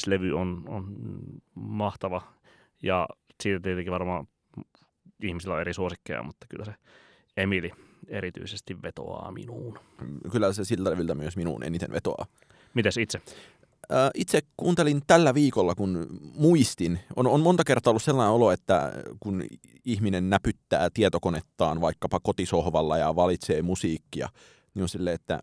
[0.07, 0.95] levy on, on
[1.55, 2.21] mahtava
[2.83, 3.07] ja
[3.43, 4.27] siitä tietenkin varmaan
[5.23, 6.75] ihmisillä on eri suosikkeja, mutta kyllä se
[7.37, 7.71] Emili
[8.07, 9.79] erityisesti vetoaa minuun.
[10.31, 12.25] Kyllä se siltä levyltä myös minuun eniten vetoaa.
[12.73, 13.21] Mites itse?
[14.13, 16.99] Itse kuuntelin tällä viikolla, kun muistin.
[17.15, 19.43] On, on monta kertaa ollut sellainen olo, että kun
[19.85, 24.29] ihminen näpyttää tietokonettaan vaikkapa kotisohvalla ja valitsee musiikkia,
[24.73, 25.39] niin on silleen, että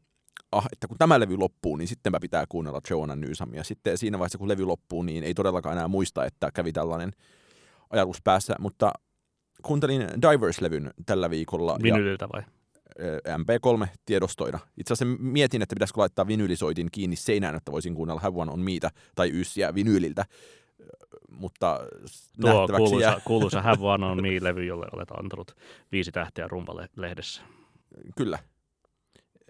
[0.52, 3.64] ah, että kun tämä levy loppuu, niin sittenpä pitää kuunnella Joanna Newsamia.
[3.64, 7.12] Sitten siinä vaiheessa, kun levy loppuu, niin ei todellakaan enää muista, että kävi tällainen
[7.92, 8.92] ajatus päässä, mutta
[9.62, 11.78] kuuntelin Divers-levyn tällä viikolla.
[11.82, 12.42] Vinyliltä vai?
[13.28, 14.58] MP3-tiedostoina.
[14.76, 18.60] Itse asiassa mietin, että pitäisikö laittaa vinylisoitin kiinni seinään, että voisin kuunnella Have One on
[18.60, 20.24] Meitä tai Yssiä vinyliltä.
[21.30, 21.80] Mutta
[22.40, 23.20] Tuo kuuluisa, jää.
[23.24, 25.56] kuuluisa Have One on Me-levy, jolle olet antanut
[25.92, 27.42] viisi tähteä rumpalehdessä.
[28.16, 28.38] Kyllä.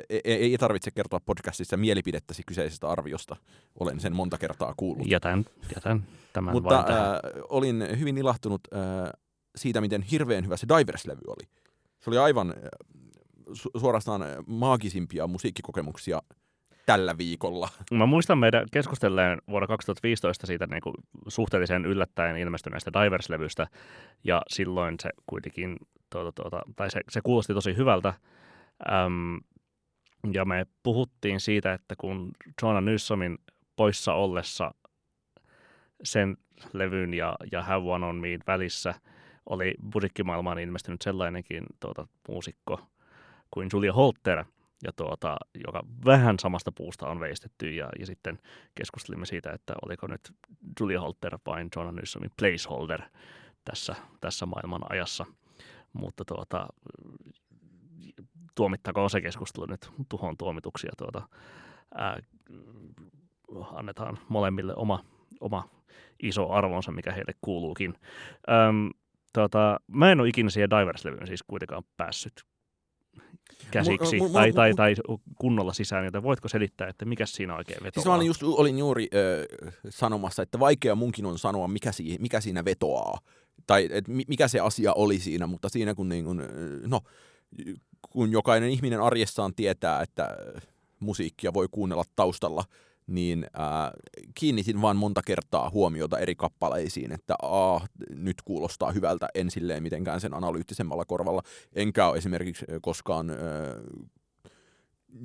[0.09, 3.37] E-, e-, ei tarvitse kertoa podcastissa mielipidettäsi kyseisestä arviosta.
[3.81, 5.07] Olen sen monta kertaa kuullut.
[5.07, 6.02] Jätän, jätän
[6.33, 7.11] tämän Mutta vain tähän.
[7.14, 9.11] Äh, olin hyvin ilahtunut äh,
[9.57, 11.48] siitä, miten hirveän hyvä se Divers-levy oli.
[12.00, 12.57] Se oli aivan äh,
[13.50, 16.22] su- suorastaan maagisimpia musiikkikokemuksia
[16.87, 17.68] tällä viikolla.
[17.90, 20.94] Mä muistan meidän keskustelleen vuonna 2015 siitä niin kuin
[21.28, 23.66] suhteellisen yllättäen ilmestyneestä Divers-levystä,
[24.24, 25.76] ja silloin se kuitenkin,
[26.11, 28.14] tuota, tuota, tai se, se kuulosti tosi hyvältä,
[28.90, 29.40] Öm,
[30.32, 32.30] ja me puhuttiin siitä, että kun
[32.62, 33.38] Joanna Nyssomin
[33.76, 34.74] poissa ollessa
[36.04, 36.37] sen
[36.72, 38.94] levyn ja, ja Have One On Me välissä
[39.46, 42.80] oli musiikkimaailmaan ilmestynyt sellainenkin tuota, muusikko
[43.50, 44.44] kuin Julia Holter,
[44.85, 48.38] ja tuota, joka vähän samasta puusta on veistetty, ja, ja sitten
[48.74, 50.20] keskustelimme siitä, että oliko nyt
[50.80, 53.02] Julia Holter vain Joanna Nyssomin placeholder
[53.64, 55.26] tässä, tässä maailman ajassa.
[55.92, 56.68] Mutta tuota,
[58.55, 60.93] tuomittakoon se keskustelu nyt tuhon tuomituksia.
[60.99, 61.29] Tuota,
[61.95, 62.19] ää,
[63.73, 65.05] annetaan molemmille oma,
[65.41, 65.69] oma
[66.23, 67.95] iso arvonsa, mikä heille kuuluukin.
[68.51, 68.91] Öm,
[69.33, 72.45] tuota, mä en ole ikinä siihen Divers-levyyn siis kuitenkaan päässyt
[73.71, 74.95] käsiksi mu, mu, mu, tai, tai, tai
[75.38, 78.03] kunnolla sisään, joten voitko selittää, että mikä siinä oikein vetoaa?
[78.03, 82.17] Siis mä olin, just, olin juuri äh, sanomassa, että vaikea munkin on sanoa, mikä, si,
[82.21, 83.19] mikä siinä vetoaa,
[83.67, 86.43] tai et, mikä se asia oli siinä, mutta siinä kun, niin kun
[86.87, 87.01] no,
[88.11, 90.37] kun jokainen ihminen arjessaan tietää, että
[91.01, 92.65] musiikkia voi kuunnella taustalla
[93.07, 93.91] niin äh,
[94.35, 100.21] kiinnitin vaan monta kertaa huomiota eri kappaleisiin, että ah, nyt kuulostaa hyvältä en silleen mitenkään
[100.21, 101.43] sen analyyttisemmalla korvalla.
[101.73, 103.37] Enkä ole esimerkiksi koskaan äh,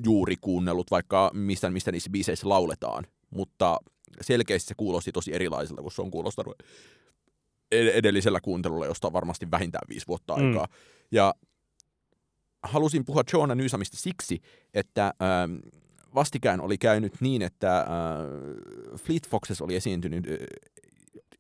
[0.06, 3.80] juuri kuunnellut vaikka mistä, mistä niissä biiseissä lauletaan, mutta
[4.22, 6.56] selkeästi se kuulosti tosi erilaiselta, kun se on kuulostanut
[7.72, 10.48] edellisellä kuuntelulla, josta on varmasti vähintään viisi vuotta mm.
[10.48, 10.68] aikaa.
[11.12, 11.34] Ja
[12.64, 14.42] halusin puhua Joanna Nysamista siksi,
[14.74, 15.56] että ähm,
[16.16, 17.86] vastikään oli käynyt niin, että äh,
[18.98, 20.34] Fleet Foxes oli esiintynyt äh,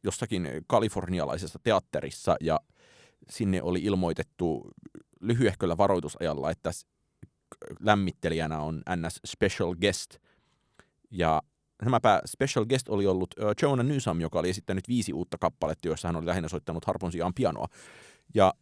[0.04, 2.60] jossakin kalifornialaisessa teatterissa ja
[3.30, 4.72] sinne oli ilmoitettu
[5.20, 6.72] lyhyehköllä varoitusajalla, että
[7.80, 10.18] lämmittelijänä on NS Special Guest.
[11.12, 11.42] Ja
[11.78, 16.08] tämäpä special guest oli ollut uh, Jonah Newsom, joka oli esittänyt viisi uutta kappaletta, joissa
[16.08, 17.68] hän oli lähinnä soittanut harpun sijaan pianoa.
[18.34, 18.54] Ja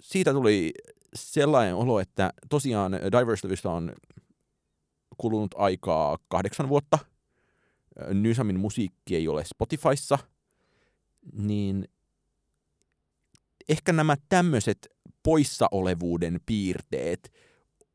[0.00, 0.72] siitä tuli
[1.14, 3.92] sellainen olo, että tosiaan Diverse on
[5.18, 6.98] kulunut aikaa kahdeksan vuotta.
[8.14, 10.18] Newsomin musiikki ei ole Spotifyssa,
[11.32, 11.88] niin
[13.68, 14.88] ehkä nämä tämmöiset
[15.22, 17.32] poissaolevuuden piirteet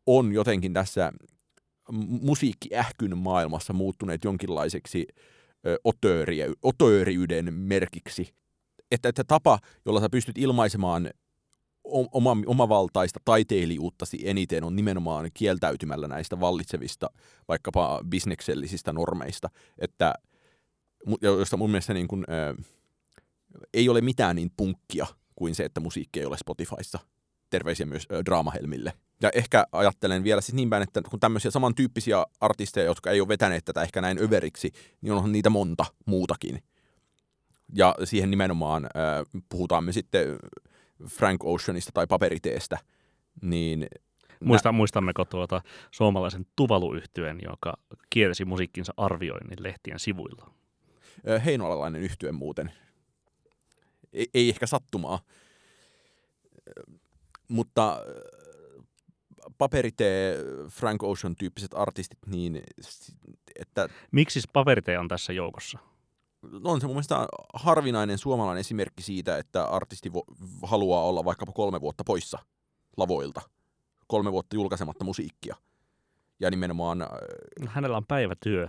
[0.06, 1.12] on jotenkin tässä
[2.22, 5.08] musiikkiähkyn maailmassa muuttuneet jonkinlaiseksi
[6.64, 8.34] otööriyden merkiksi.
[8.92, 11.10] Että, että tapa, jolla sä pystyt ilmaisemaan
[12.12, 17.10] oma, omavaltaista taiteilijuuttasi eniten on nimenomaan kieltäytymällä näistä vallitsevista
[17.48, 20.14] vaikkapa bisneksellisistä normeista, että
[21.22, 22.56] josta mun mielestä niin kuin, ää,
[23.74, 27.00] ei ole mitään niin punkkia kuin se, että musiikki ei ole Spotifyssa.
[27.50, 28.94] Terveisiä myös ää, Draamahelmille.
[29.22, 33.28] Ja ehkä ajattelen vielä siis niin päin, että kun tämmöisiä samantyyppisiä artisteja, jotka ei ole
[33.28, 34.72] vetäneet tätä ehkä näin överiksi,
[35.02, 36.64] niin onhan niitä monta muutakin.
[37.76, 40.28] Ja siihen nimenomaan äh, puhutaan me sitten
[41.06, 42.78] Frank Oceanista tai paperiteestä,
[43.42, 43.88] niin
[44.44, 47.74] Muista, muistammeko tuota suomalaisen tuvaluyhtyön, joka
[48.10, 50.52] kielsi musiikkinsa arvioinnin lehtien sivuilla?
[51.46, 52.72] Heinolalainen yhtye muuten.
[54.14, 55.20] Ei, ei ehkä sattumaa.
[57.48, 58.02] Mutta
[59.58, 60.38] paperitee,
[60.70, 62.64] Frank Ocean-tyyppiset artistit, niin
[63.60, 63.90] että...
[64.12, 65.80] Miksi paperitee on tässä joukossa?
[66.64, 71.82] On se mun mielestä harvinainen suomalainen esimerkki siitä, että artisti vo- haluaa olla vaikkapa kolme
[71.82, 72.40] vuotta poissa
[72.98, 73.42] lavoilta.
[74.08, 75.56] Kolme vuotta julkaisematta musiikkia.
[76.40, 77.02] Ja nimenomaan...
[77.02, 77.08] Äh,
[77.68, 78.68] Hänellä on päivätyö.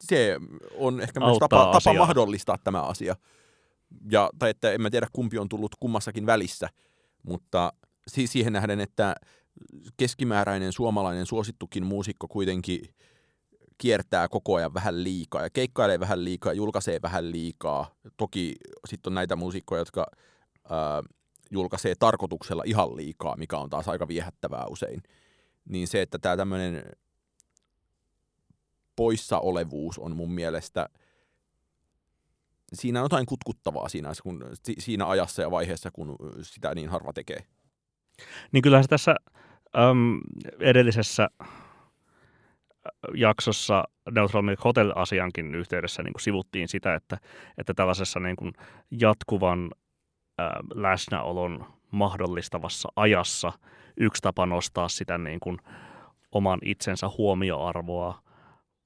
[0.00, 0.36] Se
[0.74, 3.16] on ehkä myös tapa, tapa mahdollistaa tämä asia.
[4.10, 6.68] Ja, tai että en mä tiedä kumpi on tullut kummassakin välissä,
[7.22, 7.72] mutta
[8.08, 9.14] si- siihen nähden, että
[9.96, 12.80] keskimääräinen suomalainen suosittukin muusikko kuitenkin
[13.80, 17.94] kiertää koko ajan vähän liikaa ja keikkailee vähän liikaa, julkaisee vähän liikaa.
[18.16, 18.54] Toki
[18.88, 20.06] sitten on näitä muusikkoja, jotka
[20.70, 21.02] ää,
[21.50, 25.02] julkaisee tarkoituksella ihan liikaa, mikä on taas aika viehättävää usein.
[25.64, 26.82] Niin se, että tämä tämmöinen
[28.96, 30.88] poissaolevuus on mun mielestä,
[32.72, 34.44] siinä on jotain kutkuttavaa siinä, kun,
[34.78, 37.44] siinä ajassa ja vaiheessa, kun sitä niin harva tekee.
[38.52, 39.14] Niin kyllähän se tässä
[39.76, 40.20] äm,
[40.60, 41.28] edellisessä
[43.14, 47.18] jaksossa Neutral Milk Hotel-asiankin yhteydessä niin kuin sivuttiin sitä, että,
[47.58, 48.52] että tällaisessa niin kuin
[48.90, 49.70] jatkuvan
[50.38, 53.52] ää, läsnäolon mahdollistavassa ajassa
[53.96, 55.58] yksi tapa nostaa sitä niin kuin
[56.32, 58.22] oman itsensä huomioarvoa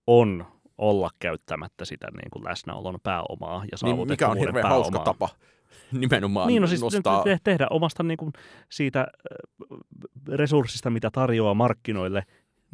[0.07, 0.47] on
[0.79, 4.79] olla käyttämättä sitä niin kuin läsnäolon pääomaa ja niin, mikä on hirveän pääomaa.
[4.79, 5.29] hauska tapa
[5.93, 7.23] nimenomaan niin, no siis nostaa...
[7.23, 8.33] Te- tehdä omasta niin kuin
[8.69, 9.07] siitä
[10.29, 12.23] resurssista, mitä tarjoaa markkinoille,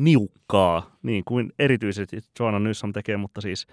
[0.00, 3.66] niukkaa, niin kuin erityisesti Joanna Newsom tekee, mutta siis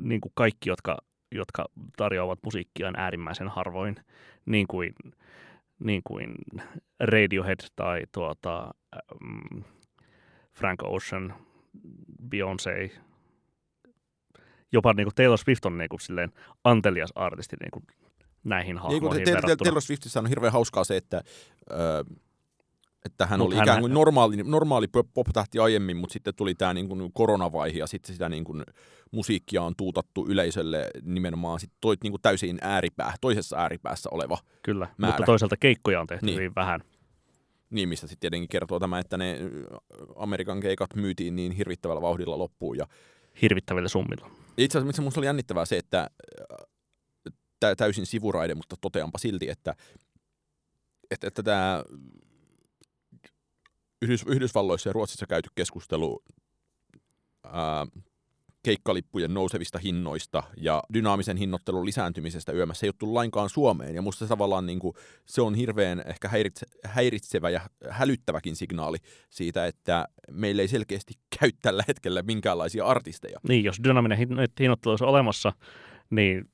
[0.00, 0.98] niin kuin kaikki, jotka,
[1.32, 1.64] jotka
[1.96, 3.96] tarjoavat musiikkiaan äärimmäisen harvoin,
[4.46, 4.94] niin kuin,
[5.78, 6.34] niin kuin
[7.00, 8.74] Radiohead tai tuota,
[9.24, 9.62] um,
[10.52, 11.34] Frank Ocean,
[12.28, 12.90] Beyoncé,
[14.72, 16.32] jopa niin kuin Taylor Swift on niin kuin silleen
[16.64, 17.86] antelias artisti niin kuin
[18.44, 19.56] näihin hahmoihin niin, verrattuna.
[19.56, 21.16] Taylor Swiftissa on hirveän hauskaa se, että
[21.72, 22.18] äh,
[23.04, 26.88] että hän oli hän, ikään kuin normaali, normaali pop-tähti aiemmin, mutta sitten tuli tämä niin
[26.88, 28.62] kuin koronavaihe ja sitten sitä niin kuin
[29.10, 34.88] musiikkia on tuutattu yleisölle nimenomaan sit toi, niin kuin täysin ääripää, toisessa ääripäässä oleva Kyllä,
[34.98, 35.12] määrä.
[35.12, 36.36] mutta toisaalta keikkoja on tehty niin.
[36.36, 36.80] hyvin vähän.
[37.70, 39.38] Niin, mistä sitten tietenkin kertoo tämä, että ne
[40.16, 42.76] Amerikan keikat myytiin niin hirvittävällä vauhdilla loppuun.
[42.76, 42.86] Ja...
[43.42, 44.30] Hirvittävillä summilla.
[44.58, 46.10] Itse asiassa minusta oli jännittävää se, että
[47.76, 49.74] täysin sivuraide, mutta toteanpa silti, että,
[51.10, 51.84] että, että tämä
[54.02, 56.22] Yhdys, Yhdysvalloissa ja Ruotsissa käyty keskustelu
[57.44, 57.86] ää,
[58.62, 63.94] keikkalippujen nousevista hinnoista ja dynaamisen hinnoittelun lisääntymisestä yömässä ei ole tullut lainkaan Suomeen.
[63.94, 64.94] Ja musta se tavallaan niin kuin,
[65.26, 67.60] se on hirveän ehkä häiritse, häiritsevä ja
[67.90, 68.98] hälyttäväkin signaali
[69.30, 73.38] siitä, että meillä ei selkeästi käy tällä hetkellä minkäänlaisia artisteja.
[73.48, 74.18] Niin, jos dynaaminen
[74.60, 75.52] hinnoittelu olisi olemassa,
[76.10, 76.50] niin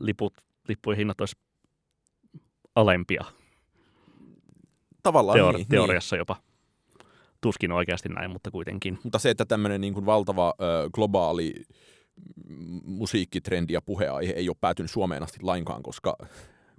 [0.00, 0.34] liput,
[0.68, 1.36] lippujen hinnat olisi
[2.74, 3.24] alempia.
[5.02, 6.18] Tavallaan Teori- niin, Teoriassa niin.
[6.18, 6.45] jopa.
[7.40, 8.98] Tuskin oikeasti näin, mutta kuitenkin.
[9.02, 11.54] Mutta se, että tämmöinen niin kuin valtava ö, globaali
[12.84, 16.16] musiikkitrendi ja puheaihe ei ole päätynyt Suomeen asti lainkaan, koska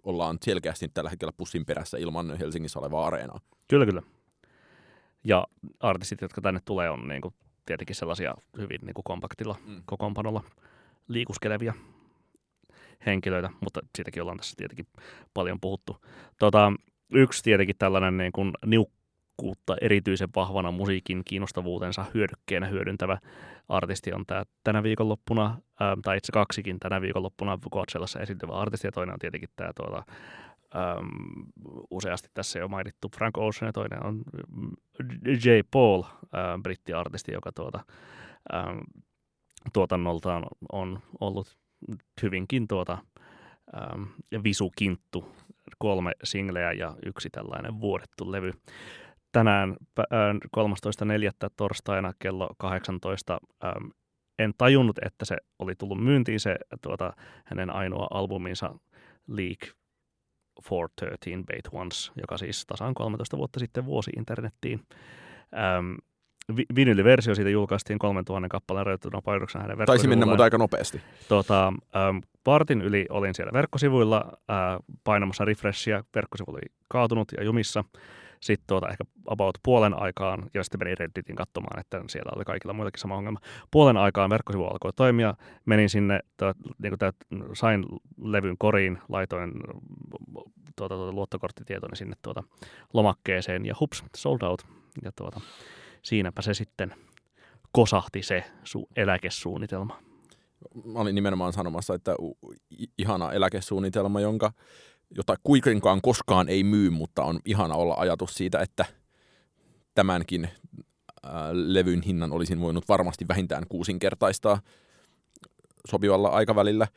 [0.04, 3.40] ollaan selkeästi tällä hetkellä pussin perässä ilman Helsingissä olevaa areenaa.
[3.68, 4.02] Kyllä, kyllä.
[5.24, 5.48] Ja
[5.80, 7.34] artistit, jotka tänne tulee, on niin kuin,
[7.66, 9.82] tietenkin sellaisia hyvin niin kuin kompaktilla mm.
[9.86, 10.44] kokoonpanolla
[11.08, 11.74] liikuskelevia
[13.06, 14.88] henkilöitä, mutta siitäkin ollaan tässä tietenkin
[15.34, 15.98] paljon puhuttu.
[16.40, 16.74] Tota,
[17.12, 18.54] yksi tietenkin tällainen niin kuin
[19.42, 23.18] niukkuutta erityisen vahvana musiikin kiinnostavuutensa hyödykkeenä hyödyntävä
[23.70, 28.92] artisti on tämä tänä viikonloppuna, ää, tai itse kaksikin tänä viikonloppuna Coachellassa esiintyvä artisti, ja
[28.92, 30.04] toinen on tietenkin tämä tuota,
[30.76, 31.08] äm,
[31.92, 34.24] useasti tässä jo mainittu Frank Ocean, ja toinen on
[35.26, 35.50] J.
[35.72, 37.80] Paul, ää, brittiartisti, joka tuota,
[38.54, 38.80] äm,
[39.74, 41.58] tuotannoltaan on ollut
[42.22, 42.98] hyvinkin tuota,
[43.76, 44.04] ähm,
[44.44, 45.36] visukinttu,
[45.78, 48.52] kolme singleä ja yksi tällainen vuodettu levy.
[49.38, 50.06] Tänään äh,
[50.58, 51.50] 13.4.
[51.58, 53.86] torstaina kello 18 ähm,
[54.40, 57.14] en tajunnut, että se oli tullut myyntiin se tuota,
[57.46, 58.76] hänen ainoa albuminsa
[59.28, 59.70] League
[60.72, 64.82] 413 Bait Once, joka siis tasan 13 vuotta sitten vuosi internettiin.
[65.54, 65.94] Ähm,
[66.76, 71.02] vinyliversio siitä julkaistiin 3000 kappaleen rajoittuna painoksena hänen Taisi mennä mutta aika nopeasti.
[71.28, 74.56] Tota, ähm, partin yli olin siellä verkkosivuilla äh,
[75.04, 76.04] painamassa refreshia.
[76.16, 77.84] Verkkosivu oli kaatunut ja jumissa.
[78.40, 82.74] Sitten tuota, ehkä about puolen aikaan, ja sitten menin Redditin katsomaan, että siellä oli kaikilla
[82.74, 83.40] muitakin sama ongelma.
[83.72, 85.36] Puolen aikaan verkkosivu alkoi toimia.
[85.66, 87.16] Menin sinne, to, niin kuin täyt,
[87.54, 87.86] sain
[88.22, 89.52] levyn koriin, laitoin
[90.76, 92.44] tuota, tuota, luottokorttitietoni sinne tuota,
[92.94, 94.66] lomakkeeseen ja hups, sold out.
[95.04, 95.42] Ja tuota,
[96.02, 96.96] siinäpä se sitten
[97.72, 100.00] kosahti se su- eläkesuunnitelma.
[100.86, 102.16] Mä olin nimenomaan sanomassa, että
[102.98, 104.52] ihana eläkesuunnitelma, jonka,
[105.16, 108.86] jota kuitenkaan koskaan ei myy, mutta on ihana olla ajatus siitä, että
[109.96, 114.62] tämänkin äh, levyn hinnan olisin voinut varmasti vähintään kuusinkertaistaa
[115.90, 116.88] sopivalla aikavälillä.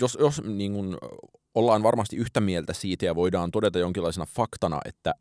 [0.00, 0.98] Jos, jos niin kun,
[1.54, 5.14] ollaan varmasti yhtä mieltä siitä ja voidaan todeta jonkinlaisena faktana, että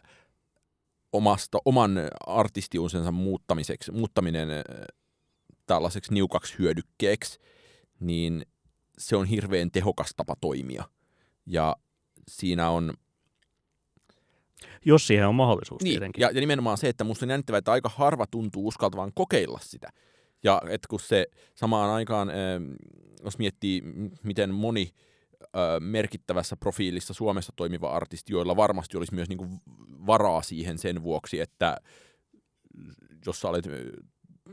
[1.14, 1.92] omasta, oman
[2.28, 4.64] artistiusensa muuttamiseksi, muuttaminen äh,
[5.66, 7.40] tällaiseksi niukaksi hyödykkeeksi,
[8.00, 8.46] niin
[8.98, 10.84] se on hirveän tehokas tapa toimia.
[11.46, 11.76] Ja
[12.28, 12.94] siinä on...
[14.86, 16.22] Jos siihen on mahdollisuus niin, tietenkin.
[16.22, 19.90] Ja, ja nimenomaan se, että musta on jännittävää, että aika harva tuntuu uskaltavan kokeilla sitä.
[20.44, 22.36] Ja että kun se samaan aikaan, äh,
[23.24, 23.82] jos miettii,
[24.24, 24.92] miten moni
[25.80, 29.50] merkittävässä profiilissa Suomessa toimiva artisti, joilla varmasti olisi myös niin kuin
[30.08, 31.78] varaa siihen sen vuoksi, että
[33.26, 33.66] jos sä olet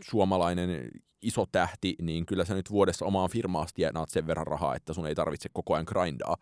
[0.04, 0.90] suomalainen
[1.22, 5.06] iso tähti, niin kyllä sä nyt vuodessa omaan firmaan tienaat sen verran rahaa, että sun
[5.06, 6.36] ei tarvitse koko ajan grindaa.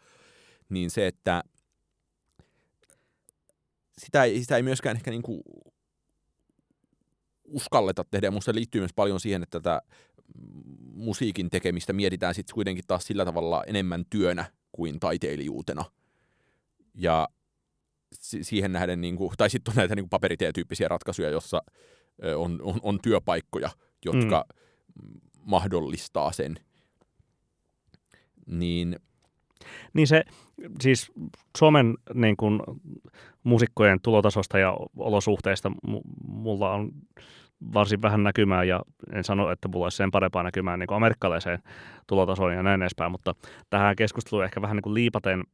[0.73, 1.45] Niin se, että
[3.99, 5.43] sitä ei, sitä ei myöskään ehkä niin kuin
[7.45, 8.33] uskalleta tehdä.
[8.43, 9.83] Se liittyy myös paljon siihen, että tätä
[10.95, 15.85] musiikin tekemistä mietitään sitten kuitenkin taas sillä tavalla enemmän työnä kuin taiteilijuutena.
[16.95, 17.29] Ja
[18.21, 21.63] siihen nähden, niin kuin, tai sitten on näitä niin paperitee-tyyppisiä ratkaisuja, jossa
[22.37, 23.71] on, on, on työpaikkoja,
[24.05, 25.21] jotka mm.
[25.39, 26.57] mahdollistaa sen.
[28.47, 28.97] Niin,
[29.93, 30.23] niin se,
[30.81, 31.13] siis
[31.59, 32.61] Suomen niin kuin,
[33.45, 35.73] musikkojen tulotasosta ja olosuhteista
[36.27, 36.91] mulla on
[37.75, 41.59] varsin vähän näkymää ja en sano, että mulla olisi sen parempaa näkymää niin amerikkalaiseen
[42.07, 43.35] tulotasoon ja näin edespäin, mutta
[43.71, 45.45] tähän keskusteluun ehkä vähän niin kuin liipaten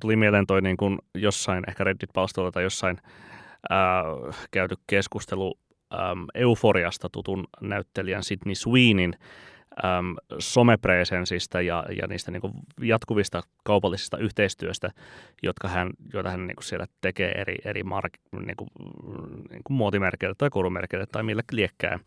[0.00, 2.98] tuli mieleen toi niin kuin jossain ehkä Reddit-palstoilla tai jossain
[3.70, 4.04] ää,
[4.50, 5.58] käyty keskustelu
[5.94, 9.14] äm, Euforiasta tutun näyttelijän Sidney Sweenin
[9.84, 12.42] äm, somepresensistä ja, ja niistä niin
[12.80, 14.90] jatkuvista kaupallisista yhteistyöstä,
[15.42, 18.68] jotka hän, joita hän niin siellä tekee eri, eri mark, niin kuin,
[19.50, 21.98] niin kuin muotimerkeille tai korumerkeille tai millä liekkää,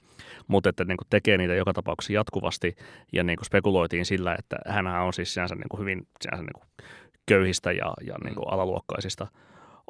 [0.48, 2.76] mutta että niin tekee niitä joka tapauksessa jatkuvasti
[3.14, 6.88] ja niin spekuloitiin sillä, että hän on siis sinänsä niin hyvin sinänsä niin
[7.26, 9.28] köyhistä ja, ja niin alaluokkaisista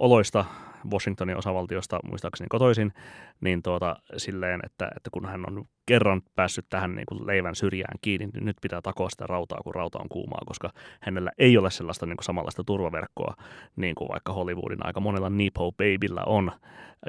[0.02, 0.46] oloista
[0.92, 2.94] Washingtonin osavaltiosta muistaakseni kotoisin,
[3.42, 7.98] niin tuota, silleen, että, että kun hän on kerran päässyt tähän niin kuin leivän syrjään
[8.02, 10.70] kiinni, niin nyt pitää takoa sitä rautaa, kun rauta on kuumaa, koska
[11.02, 13.36] hänellä ei ole sellaista niin kuin samanlaista turvaverkkoa,
[13.76, 16.52] niin kuin vaikka Hollywoodin aika monella Nepo Babyllä on,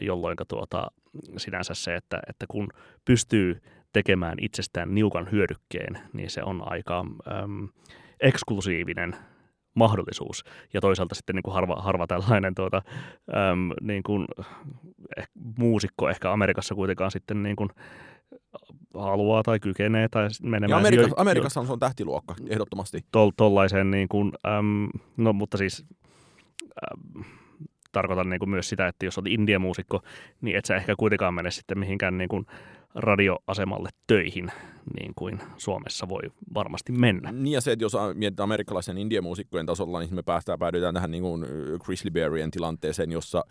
[0.01, 0.86] jolloin tuota,
[1.36, 2.68] sinänsä se, että, että kun
[3.05, 3.62] pystyy
[3.93, 7.05] tekemään itsestään niukan hyödykkeen, niin se on aika
[7.43, 7.68] äm,
[8.20, 9.16] eksklusiivinen
[9.74, 10.44] mahdollisuus.
[10.74, 12.82] Ja toisaalta sitten niin kuin harva, harva tällainen tuota,
[13.34, 14.26] äm, niin kuin,
[15.16, 17.68] eh, muusikko ehkä Amerikassa kuitenkaan sitten niin kuin,
[18.94, 20.70] haluaa tai kykenee tai menemään.
[20.70, 23.00] Ja Amerikassa, Amerikassa se on tähtiluokka, ehdottomasti.
[23.12, 25.84] Tol, tollaiseen, niin kuin, äm, no mutta siis
[26.92, 27.24] äm,
[27.92, 30.02] tarkoitan niin kuin myös sitä, että jos olet India-muusikko,
[30.40, 32.46] niin et sä ehkä kuitenkaan mene sitten mihinkään niin kuin
[32.95, 34.53] radioasemalle töihin,
[35.01, 36.22] niin kuin Suomessa voi
[36.55, 37.32] varmasti mennä.
[37.32, 41.22] Niin ja se, että jos mietitään amerikkalaisen indie-muusikkojen tasolla, niin me päästään, päädytään tähän niin
[41.22, 41.47] kuin
[41.84, 43.45] Chris Liberien tilanteeseen, jossa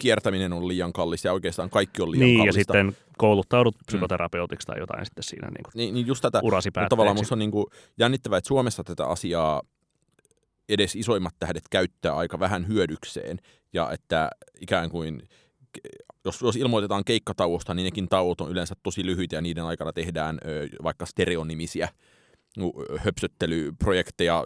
[0.00, 2.58] kiertäminen on liian kallista ja oikeastaan kaikki on liian niin, kallista.
[2.58, 3.86] ja sitten kouluttaudut mm.
[3.86, 7.34] psykoterapeutiksi tai jotain sitten siinä niin kuin niin, niin just tätä, urasi mutta tavallaan minusta
[7.34, 7.66] on niin kuin
[7.98, 9.62] jännittävää, että Suomessa tätä asiaa
[10.68, 13.38] edes isoimmat tähdet käyttää aika vähän hyödykseen
[13.72, 14.30] ja että
[14.60, 15.22] ikään kuin
[16.24, 20.38] jos, jos ilmoitetaan keikkatauosta, niin nekin tauot on yleensä tosi lyhyitä ja niiden aikana tehdään
[20.46, 21.88] ö, vaikka stereonimisiä
[22.98, 24.44] höpsöttelyprojekteja,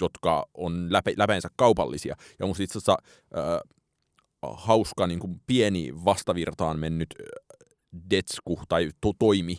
[0.00, 2.16] jotka on läpe, läpeensä kaupallisia.
[2.38, 2.96] Ja musta itse asiassa
[3.36, 3.60] ö,
[4.42, 7.14] hauska niin kuin pieni vastavirtaan mennyt
[8.10, 9.56] detsku tai to, toimi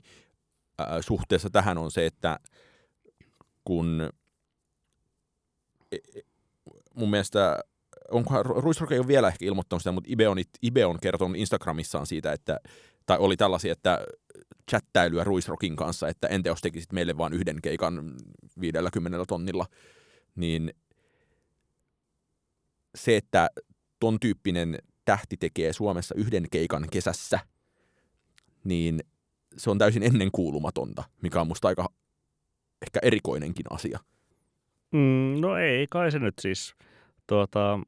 [0.82, 2.39] ö, suhteessa tähän on se, että
[3.66, 4.09] kun
[5.91, 6.22] e, e,
[6.95, 7.59] mun mielestä
[8.12, 12.08] onkohan Ruisrock ei ole vielä ehkä ilmoittanut sitä, mutta Ibe on, Ibe on kertonut Instagramissaan
[12.08, 12.60] siitä, että,
[13.06, 13.99] tai oli tällaisia, että
[14.72, 18.16] chattäilyä Ruisrokin kanssa, että entä jos tekisit meille vain yhden keikan
[18.60, 19.66] 50 tonnilla,
[20.36, 20.74] niin
[22.95, 23.49] se, että
[23.99, 27.39] ton tyyppinen tähti tekee Suomessa yhden keikan kesässä,
[28.64, 28.99] niin
[29.58, 31.89] se on täysin ennenkuulumatonta, mikä on musta aika
[32.82, 33.99] ehkä erikoinenkin asia.
[34.91, 36.76] Mm, no ei kai se nyt siis
[37.28, 37.80] tuota,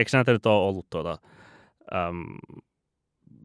[0.00, 1.18] Eikö näitä nyt ole ollut tuota,
[1.94, 2.24] äm,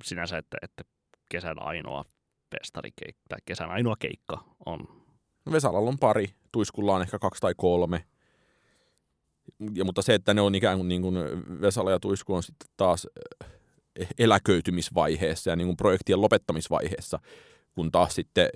[0.04, 0.84] sinänsä, että, että
[1.32, 2.06] kesän ainoa
[2.52, 4.88] festarikeikka tai kesän ainoa keikka on?
[5.52, 8.06] Vesalalla on pari, Tuiskulla on ehkä kaksi tai kolme.
[9.74, 11.16] Ja, mutta se, että ne on ikään kuin, niin kuin
[11.62, 13.08] Vesala ja Tuisku on sitten taas
[14.00, 17.20] eh, eläköitymisvaiheessa ja niin kuin projektien lopettamisvaiheessa,
[17.76, 18.50] kun taas sitten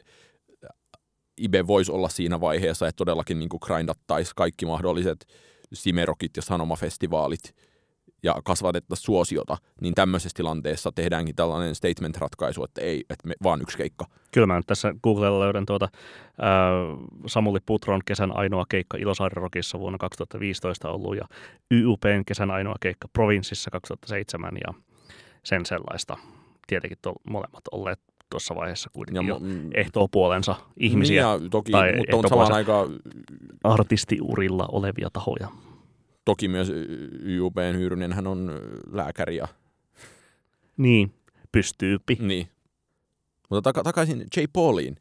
[1.38, 5.26] Ibe voisi olla siinä vaiheessa, että todellakin niin kuin grindattaisi kaikki mahdolliset
[5.74, 7.56] Simerokit ja Sanomafestivaalit–
[8.24, 13.78] ja kasvatettaisiin suosiota, niin tämmöisessä tilanteessa tehdäänkin tällainen statement-ratkaisu, että ei, että me, vaan yksi
[13.78, 14.06] keikka.
[14.32, 15.90] Kyllä mä nyt tässä Googlella löydän tuota
[16.42, 16.72] ää,
[17.26, 21.26] Samuli Putron kesän ainoa keikka Ilosaari-Rokissa vuonna 2015 ollut ja
[21.72, 24.74] YUPn kesän ainoa keikka Provinssissa 2007 ja
[25.44, 26.18] sen sellaista.
[26.68, 28.00] Tietenkin to, molemmat olleet
[28.30, 31.24] tuossa vaiheessa kuitenkin ja, jo mm, ehtoo puolensa ihmisiä.
[31.24, 32.90] Niin ja toki, tai mutta on samaan aikaan...
[33.64, 35.48] Artistiurilla olevia tahoja
[36.30, 36.72] toki myös
[37.26, 38.52] YUPn Hyyrynen hän on
[38.92, 39.36] lääkäri.
[39.36, 39.48] Ja...
[40.78, 41.14] Niin,
[41.52, 42.18] pystyyppi.
[42.20, 42.48] Niin.
[43.50, 44.40] Mutta tak- takaisin J.
[44.54, 44.96] Pauliin.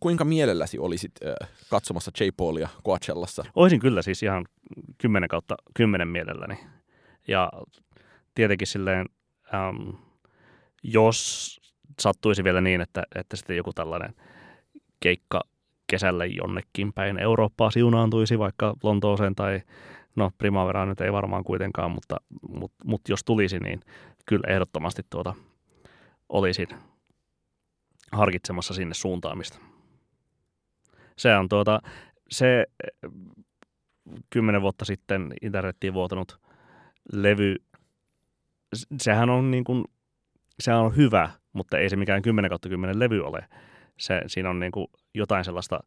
[0.00, 2.24] Kuinka mielelläsi olisit äh, katsomassa J.
[2.36, 3.44] Paulia Coachellassa?
[3.54, 4.44] Oisin kyllä siis ihan
[4.98, 6.58] kymmenen kautta kymmenen mielelläni.
[7.28, 7.52] Ja
[8.34, 9.06] tietenkin silleen,
[9.54, 9.96] ähm,
[10.82, 11.60] jos
[12.00, 14.14] sattuisi vielä niin, että, että sitten joku tällainen
[15.00, 15.40] keikka
[15.86, 19.62] kesälle jonnekin päin Eurooppaa siunaantuisi vaikka Lontooseen tai
[20.16, 22.16] No Primavera nyt ei varmaan kuitenkaan, mutta,
[22.48, 23.80] mutta, mutta jos tulisi, niin
[24.26, 25.34] kyllä ehdottomasti tuota,
[26.28, 26.68] olisin
[28.12, 29.58] harkitsemassa sinne suuntaamista.
[31.18, 31.80] Se on tuota,
[32.30, 32.66] se
[34.30, 36.40] kymmenen vuotta sitten internettiin vuotanut
[37.12, 37.56] levy,
[39.00, 39.84] sehän on niin kuin,
[40.60, 43.48] sehän on hyvä, mutta ei se mikään 10 kautta 10 levy ole.
[43.98, 45.80] Se, siinä on niin kuin jotain sellaista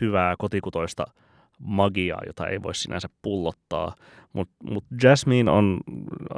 [0.00, 1.04] hyvää kotikutoista–
[1.58, 3.94] magiaa, jota ei voi sinänsä pullottaa.
[4.32, 5.80] Mutta mut Jasmine on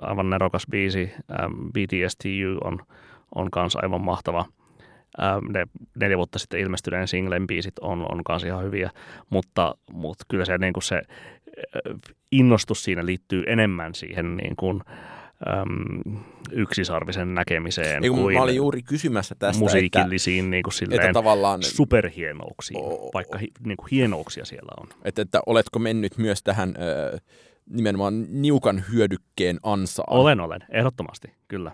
[0.03, 1.11] aivan nerokas biisi,
[1.41, 2.79] ähm, BTSTU on,
[3.35, 4.45] on kanssa aivan mahtava.
[5.23, 5.65] Ähm, ne
[6.01, 8.91] neljä vuotta sitten ilmestyneen singlen biisit on, on kanssa ihan hyviä,
[9.31, 12.01] mutta, mutta kyllä se, niin se äh,
[12.33, 14.81] innostus siinä liittyy enemmän siihen niin kuin,
[15.49, 16.23] äm,
[16.53, 21.13] yksisarvisen näkemiseen Ei, kuin mä olin juuri kysymässä tästä, musiikillisiin että, niin kuin silleen että
[21.13, 24.89] tavallaan, superhienouksiin, o, vaikka hi, niin kuin hienouksia siellä on.
[25.05, 27.19] Että, että oletko mennyt myös tähän ö,
[27.71, 30.19] nimenomaan niukan hyödykkeen ansaan?
[30.19, 31.73] Olen, olen, ehdottomasti, kyllä.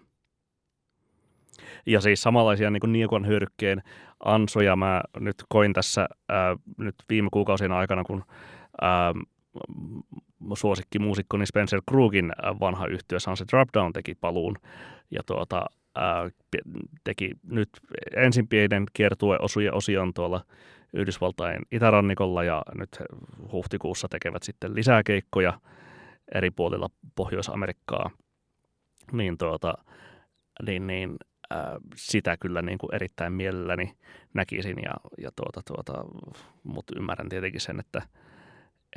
[1.86, 3.82] Ja siis samanlaisia niin Niukon hyödykkeen
[4.24, 8.24] ansoja mä nyt koin tässä ää, nyt viime kuukausien aikana, kun
[8.80, 9.14] ää,
[10.54, 14.56] suosikki muusikkoni Spencer Krugin vanha yhtiö Sunset Dropdown teki paluun.
[15.10, 16.30] Ja tuota, ää,
[17.04, 17.68] teki nyt
[18.16, 20.44] ensin pienen kiertue osuja osion tuolla
[20.92, 22.98] Yhdysvaltain itärannikolla ja nyt
[23.52, 25.60] huhtikuussa tekevät sitten lisää keikkoja
[26.34, 28.10] eri puolilla Pohjois-Amerikkaa.
[29.12, 29.74] Niin, tuota,
[30.66, 31.16] niin, niin
[31.50, 33.96] ää, sitä kyllä niin kuin erittäin mielelläni
[34.34, 36.04] näkisin, ja, ja tuota, tuota,
[36.62, 38.02] mutta ymmärrän tietenkin sen, että,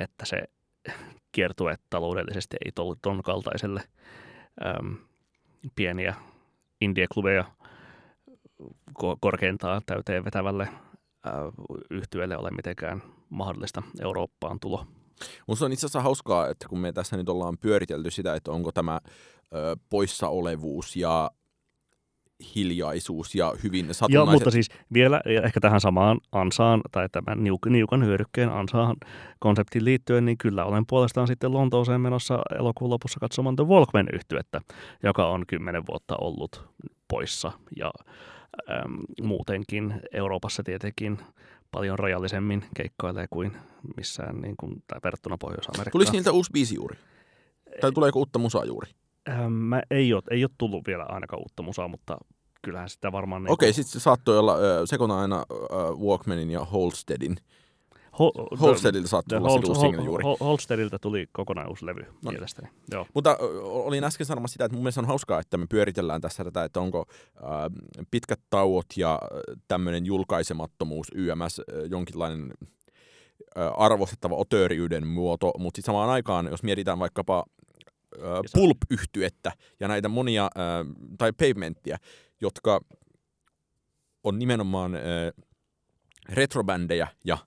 [0.00, 0.42] että se
[1.32, 2.72] kiertue taloudellisesti ei
[3.02, 3.82] ton kaltaiselle
[4.66, 4.96] äm,
[5.74, 6.14] pieniä
[6.80, 7.44] indie-klubeja
[9.20, 11.32] korkeintaan täyteen vetävälle äh,
[11.90, 14.86] yhtyölle ole mitenkään mahdollista Eurooppaan tulo.
[15.46, 18.72] Minusta on itse asiassa hauskaa, että kun me tässä nyt ollaan pyöritelty sitä, että onko
[18.72, 19.00] tämä
[19.54, 21.30] ö, poissaolevuus ja
[22.54, 24.14] hiljaisuus ja hyvin satunnaiset...
[24.14, 28.96] Joo, mutta siis vielä ehkä tähän samaan ansaan tai tämän niuk- niukan hyödykkeen ansaan
[29.38, 34.60] konseptiin liittyen, niin kyllä olen puolestaan sitten Lontooseen menossa elokuun lopussa katsomaan The Walkman yhtyettä,
[35.02, 36.68] joka on kymmenen vuotta ollut
[37.08, 37.90] poissa ja
[38.70, 41.18] äm, muutenkin Euroopassa tietenkin
[41.70, 43.52] paljon rajallisemmin keikkoilee kuin
[43.96, 45.92] missään niin kuin, tai verrattuna Pohjois-Amerikkaan.
[45.92, 46.96] Tuliko niiltä uusi biisi juuri?
[47.80, 48.90] Tai tuleeko uutta musaa juuri?
[49.30, 52.18] Ähm, mä ei, ole, ei ole tullut vielä ainakaan uutta musaa, mutta
[52.62, 53.42] kyllähän sitä varmaan...
[53.42, 57.36] Niin Okei, okay, sitten se saattoi olla äh, sekona aina äh, Walkmanin ja Holstedin.
[58.12, 60.24] Ho- Holstedilta saattoi olla Hol- se single juuri.
[60.40, 62.30] Holstedilta tuli kokonaan uusi levy no.
[62.30, 62.68] mielestäni.
[62.90, 63.06] Joo.
[63.14, 66.64] Mutta olin äsken sanomassa sitä, että mun mielestä on hauskaa, että me pyöritellään tässä tätä,
[66.64, 67.04] että onko
[67.36, 67.50] äh,
[68.10, 69.18] pitkät tauot ja
[69.68, 72.52] tämmöinen julkaisemattomuus YMS äh, jonkinlainen
[73.58, 77.44] äh, arvostettava otööriyden muoto, mutta sitten samaan aikaan, jos mietitään vaikkapa
[78.16, 78.22] äh,
[78.54, 80.86] pulp-yhtyettä ja näitä monia, äh,
[81.18, 81.96] tai pavementtia,
[82.40, 82.80] jotka
[84.24, 85.00] on nimenomaan äh,
[86.28, 87.38] retrobändejä ja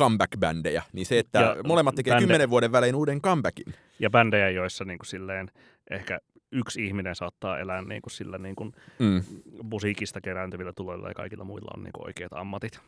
[0.00, 3.74] comeback-bändejä, niin se, että ja molemmat tekee kymmenen vuoden välein uuden comebackin.
[3.98, 5.50] Ja bändejä, joissa niin kuin silleen
[5.90, 6.20] ehkä
[6.52, 9.22] yksi ihminen saattaa elää niin kuin sillä niin kuin mm.
[9.62, 12.80] musiikista kerääntyvillä tuloilla ja kaikilla muilla on niin kuin oikeat ammatit.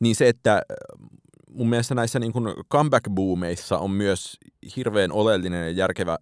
[0.00, 0.62] Niin se, että äh,
[1.50, 4.38] mun mielestä näissä niin kuin comeback-boomeissa on myös
[4.76, 6.18] hirveän oleellinen ja järkevä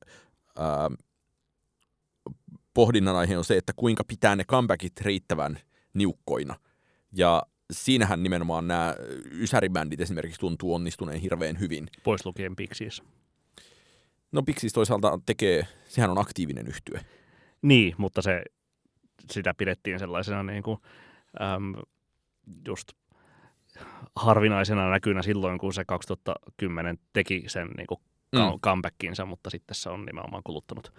[0.58, 0.90] ää,
[2.74, 5.58] pohdinnan aihe on se, että kuinka pitää ne comebackit riittävän
[5.94, 6.54] niukkoina.
[7.12, 8.94] Ja siinähän nimenomaan nämä
[9.30, 11.88] ysäribändit esimerkiksi tuntuu onnistuneen hirveän hyvin.
[12.04, 13.02] Pois lukien Pixies.
[14.32, 17.00] No Pixies toisaalta tekee, sehän on aktiivinen yhtye.
[17.62, 18.42] Niin, mutta se,
[19.30, 20.78] sitä pidettiin sellaisena niin kuin,
[21.42, 21.74] äm,
[22.66, 22.88] just
[24.16, 28.00] harvinaisena näkynä silloin, kun se 2010 teki sen niin kuin
[28.32, 28.60] mm.
[28.60, 30.92] comebackinsa, mutta sitten se on nimenomaan kuluttanut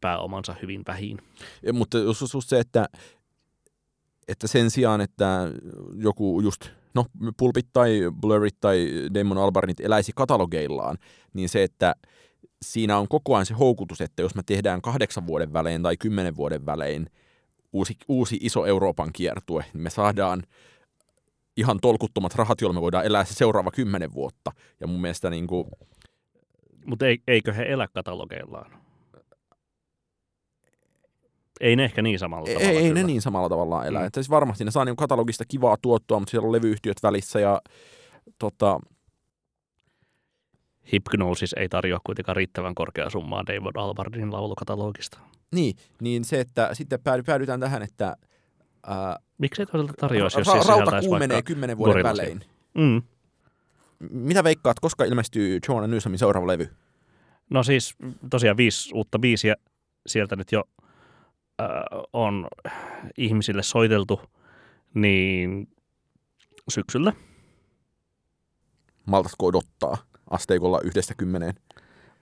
[0.00, 1.18] pääomansa hyvin vähin.
[1.62, 2.86] Ja, mutta jos on se, että,
[4.28, 5.52] että sen sijaan, että
[5.94, 7.06] joku just, no
[7.36, 10.98] Pulpit tai Blurrit tai Damon Albarnit eläisi katalogeillaan,
[11.34, 11.94] niin se, että
[12.72, 16.36] siinä on koko ajan se houkutus, että jos me tehdään kahdeksan vuoden välein tai kymmenen
[16.36, 17.06] vuoden välein
[17.72, 20.42] uusi, uusi iso Euroopan kiertue, niin me saadaan
[21.56, 24.52] ihan tolkuttomat rahat, joilla me voidaan elää se seuraava kymmenen vuotta.
[24.80, 25.68] Ja mun mielestä niin kuin...
[26.86, 28.84] Mutta eikö he elä katalogeillaan?
[31.60, 32.68] Ei ne ehkä niin samalla tavalla.
[32.68, 33.98] Ei, ei ne niin samalla tavalla elä.
[33.98, 34.06] Mm.
[34.06, 37.60] Että siis varmasti ne saa niin katalogista kivaa tuottoa, mutta siellä on levyyhtiöt välissä ja
[38.38, 38.80] tota...
[40.92, 45.18] Hypnosis ei tarjoa kuitenkaan riittävän korkeaa summaa David Alvardin laulukatalogista.
[45.54, 48.16] Niin, niin se, että sitten päädytään tähän, että...
[48.86, 52.40] Ää, Miksei toisaalta tarjoaisi, jos ra- Rauta kuumenee kymmenen vuoden välein.
[52.74, 53.02] Mm.
[54.10, 56.68] Mitä veikkaat, koska ilmestyy Joanna Newsomin seuraava levy?
[57.50, 57.96] No siis
[58.30, 59.56] tosiaan viisi uutta biisiä
[60.06, 60.64] sieltä nyt jo
[62.12, 62.48] on
[63.16, 64.20] ihmisille soiteltu,
[64.94, 65.68] niin
[66.68, 67.12] syksyllä.
[69.06, 69.96] Maltatko odottaa
[70.34, 71.54] asteikolla yhdestä kymmeneen?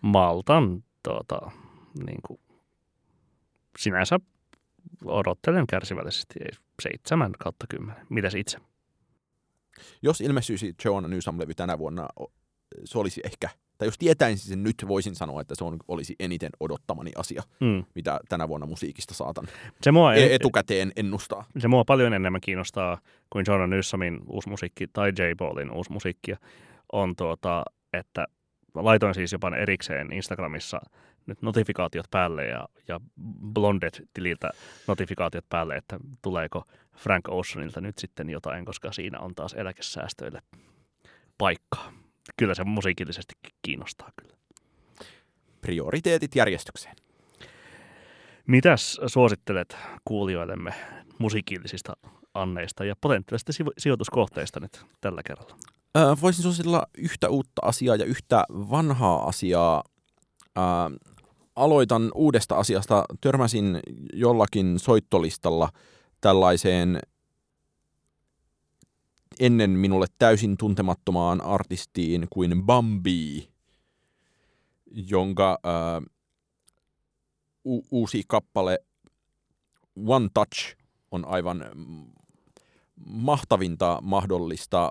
[0.00, 1.50] Maltan tuota,
[2.06, 2.40] niin kuin,
[3.78, 4.20] sinänsä
[5.04, 6.34] odottelen kärsivällisesti
[6.82, 8.06] seitsemän kautta kymmenen.
[8.08, 8.58] Mitäs itse?
[10.02, 12.08] Jos ilmestyisi Joanna Newsom-levy tänä vuonna,
[12.84, 13.48] se olisi ehkä
[13.82, 17.84] tai jos tietäisin sen nyt, voisin sanoa, että se on, olisi eniten odottamani asia, mm.
[17.94, 19.48] mitä tänä vuonna musiikista saatan
[19.80, 21.44] se mua e- etukäteen ennustaa.
[21.58, 22.98] Se mua paljon enemmän kiinnostaa
[23.30, 25.22] kuin Jordan Newsomin uusi musiikki tai J.
[25.38, 26.32] Ballin uusi musiikki
[26.92, 28.26] on tuota, että
[28.74, 30.80] laitoin siis jopa erikseen Instagramissa
[31.26, 33.01] nyt notifikaatiot päälle ja, ja
[33.55, 34.51] Blondet-tililtä
[34.88, 36.64] notifikaatiot päälle, että tuleeko
[36.97, 40.43] Frank Oceanilta nyt sitten jotain, koska siinä on taas eläkesäästöille
[41.38, 41.93] paikkaa
[42.36, 44.36] kyllä se musiikillisesti kiinnostaa kyllä.
[45.61, 46.97] Prioriteetit järjestykseen.
[48.47, 50.74] Mitäs suosittelet kuulijoillemme
[51.18, 51.97] musiikillisista
[52.34, 55.57] anneista ja potentiaalisista sijoituskohteista nyt tällä kerralla?
[56.20, 59.84] Voisin suositella yhtä uutta asiaa ja yhtä vanhaa asiaa.
[61.57, 63.05] Aloitan uudesta asiasta.
[63.20, 63.80] Törmäsin
[64.12, 65.68] jollakin soittolistalla
[66.20, 67.01] tällaiseen
[69.40, 73.49] ennen minulle täysin tuntemattomaan artistiin kuin Bambi,
[74.90, 76.11] jonka öö,
[77.64, 78.78] u- uusi kappale
[80.07, 80.76] One Touch
[81.11, 81.64] on aivan
[83.07, 84.90] mahtavinta mahdollista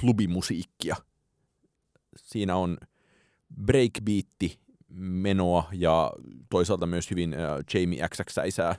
[0.00, 0.96] klubimusiikkia.
[2.16, 2.78] Siinä on
[3.64, 4.60] breakbeatti
[4.98, 6.12] menoa ja
[6.50, 7.40] toisaalta myös hyvin äh,
[7.74, 8.78] Jamie XXäisää äh,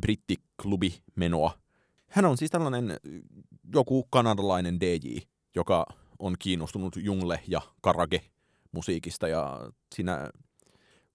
[0.00, 1.58] brittiklubi menoa.
[2.06, 2.96] Hän on siis tällainen
[3.74, 5.18] joku kanadalainen DJ,
[5.54, 5.86] joka
[6.18, 10.30] on kiinnostunut jungle- ja karage-musiikista ja siinä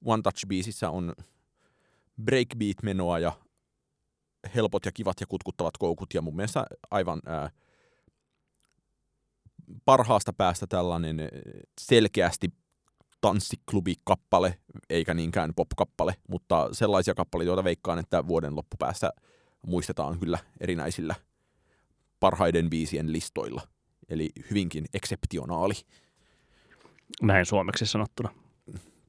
[0.05, 1.13] One Touch-biisissä on
[2.23, 3.31] breakbeat-menoa ja
[4.55, 7.49] helpot ja kivat ja kutkuttavat koukut ja mun mielestä aivan ää,
[9.85, 11.29] parhaasta päästä tällainen
[11.81, 12.49] selkeästi
[13.21, 14.59] tanssiklubikappale,
[14.89, 19.09] eikä niinkään popkappale, mutta sellaisia kappaleita, joita veikkaan, että vuoden loppupäässä
[19.67, 21.15] muistetaan kyllä erinäisillä
[22.19, 23.61] parhaiden biisien listoilla.
[24.09, 25.73] Eli hyvinkin ekseptionaali.
[27.21, 28.29] Näin suomeksi sanottuna.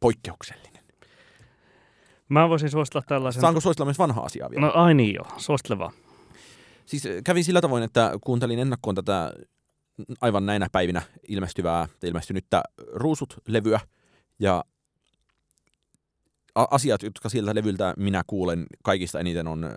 [0.00, 0.84] Poikkeuksellinen.
[2.28, 3.40] Mä voisin suositella tällaisen...
[3.40, 4.66] Saanko suositella myös vanhaa asiaa vielä?
[4.66, 5.92] No ai niin joo, suosittele vaan.
[6.86, 9.32] Siis kävin sillä tavoin, että kuuntelin ennakkoon tätä
[10.20, 13.80] aivan näinä päivinä ilmestyvää, ilmestynyttä Ruusut-levyä,
[14.38, 14.64] ja
[16.54, 19.70] asiat, jotka siltä levyltä minä kuulen kaikista eniten on äh,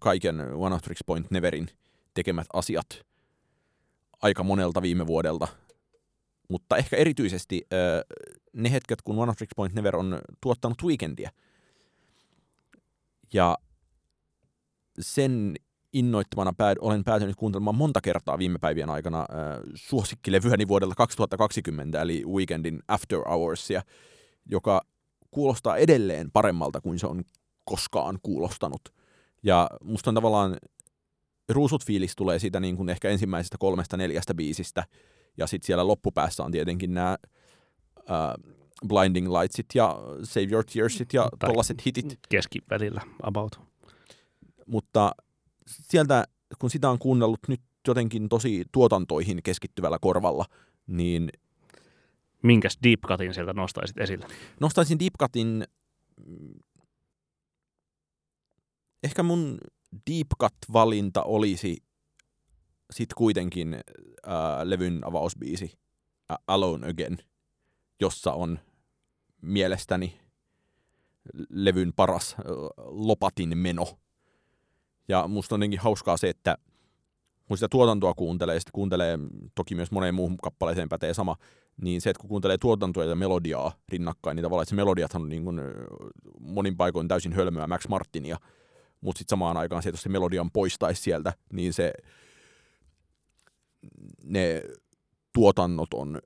[0.00, 1.68] kaiken One of Tricks Point Neverin
[2.14, 2.86] tekemät asiat
[4.22, 5.48] aika monelta viime vuodelta.
[6.48, 7.78] Mutta ehkä erityisesti äh,
[8.52, 11.30] ne hetket, kun One of Tricks Point Never on tuottanut Weekendia.
[13.32, 13.58] Ja
[15.00, 15.54] sen
[15.92, 19.26] innoittamana pää, olen päätynyt kuuntelemaan monta kertaa viime päivien aikana äh,
[19.74, 23.82] suosikkilevyäni vuodelta 2020, eli Weekendin After Hoursia,
[24.46, 24.80] joka
[25.30, 27.24] kuulostaa edelleen paremmalta kuin se on
[27.64, 28.80] koskaan kuulostanut.
[29.42, 30.56] Ja musta on tavallaan
[31.48, 34.84] ruusut fiilis tulee siitä niin kuin ehkä ensimmäisestä kolmesta neljästä biisistä,
[35.36, 37.16] ja sitten siellä loppupäässä on tietenkin nämä
[37.98, 38.54] äh,
[38.88, 42.18] Blinding Lightsit ja Save Your Tearsit ja tollaset hitit.
[42.28, 43.60] Keskivälillä about.
[44.66, 45.12] Mutta
[45.68, 46.24] sieltä,
[46.58, 50.44] kun sitä on kuunnellut nyt jotenkin tosi tuotantoihin keskittyvällä korvalla,
[50.86, 51.30] niin...
[52.42, 54.26] Minkäs Deep Cutin sieltä nostaisit esille?
[54.60, 55.64] Nostaisin Deep Cutin...
[59.02, 59.58] Ehkä mun
[60.10, 61.76] Deep Cut-valinta olisi
[62.90, 64.32] sitten kuitenkin äh,
[64.64, 65.72] levyn avausbiisi
[66.46, 67.18] Alone Again,
[68.00, 68.58] jossa on
[69.42, 70.20] mielestäni
[71.50, 72.44] levyn paras äh,
[72.86, 73.98] lopatin meno
[75.08, 76.58] ja musta on jotenkin hauskaa se, että
[77.48, 79.18] kun sitä tuotantoa kuuntelee, sitten kuuntelee,
[79.54, 81.36] toki myös moneen muuhun kappaleeseen pätee sama,
[81.82, 85.44] niin se, että kun kuuntelee tuotantoa ja melodiaa rinnakkain, niin tavallaan se melodiathan on niin
[85.44, 85.60] kuin
[86.40, 88.36] monin paikoin täysin hölmöä Max Martinia,
[89.00, 91.92] mutta sitten samaan aikaan se, että jos se melodian poistaisi sieltä, niin se
[94.24, 94.62] ne
[95.32, 96.20] tuotannot on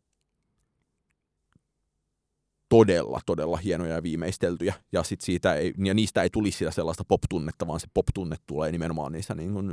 [2.73, 4.75] todella, todella hienoja ja viimeisteltyjä.
[4.93, 8.73] Ja, sit siitä ei, ja niistä ei tulisi sitä sellaista pop-tunnetta, vaan se pop-tunne tulee
[8.73, 9.73] nimenomaan niistä niin kuin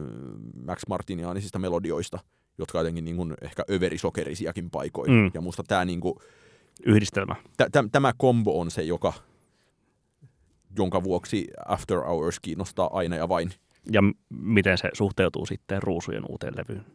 [0.66, 2.20] Max Martinianisista melodioista,
[2.58, 5.12] jotka jotenkin niin kuin ehkä överisokerisiakin paikoin.
[5.12, 5.32] Mm.
[5.34, 6.16] Ja musta tämä niin kuin,
[6.86, 7.36] Yhdistelmä.
[7.58, 9.14] T- t- tämä kombo on se, joka,
[10.78, 13.52] jonka vuoksi After Hours kiinnostaa aina ja vain.
[13.92, 16.86] Ja m- miten se suhteutuu sitten Ruusujen uuteen levyyn?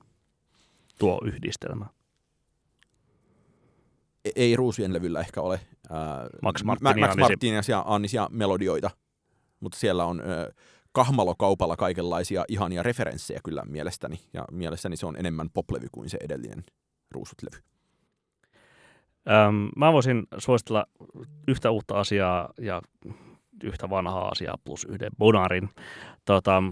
[0.99, 1.87] Tuo yhdistelmä.
[4.25, 5.61] E-, ei Ruusujen levyllä ehkä ole
[5.91, 8.91] ää, Max, Martin Max Martinias ja Annisia melodioita,
[9.61, 10.51] mutta siellä on ää,
[10.93, 16.65] kahmalokaupalla kaikenlaisia ihania referenssejä kyllä mielestäni, ja mielestäni se on enemmän poplevy kuin se edellinen
[17.15, 17.63] Ruusut-levy.
[19.31, 20.87] Öm, mä voisin suositella
[21.49, 22.83] yhtä uutta asiaa ja
[23.63, 25.69] yhtä vanhaa asiaa plus yhden bonarin.
[26.25, 26.63] Tota,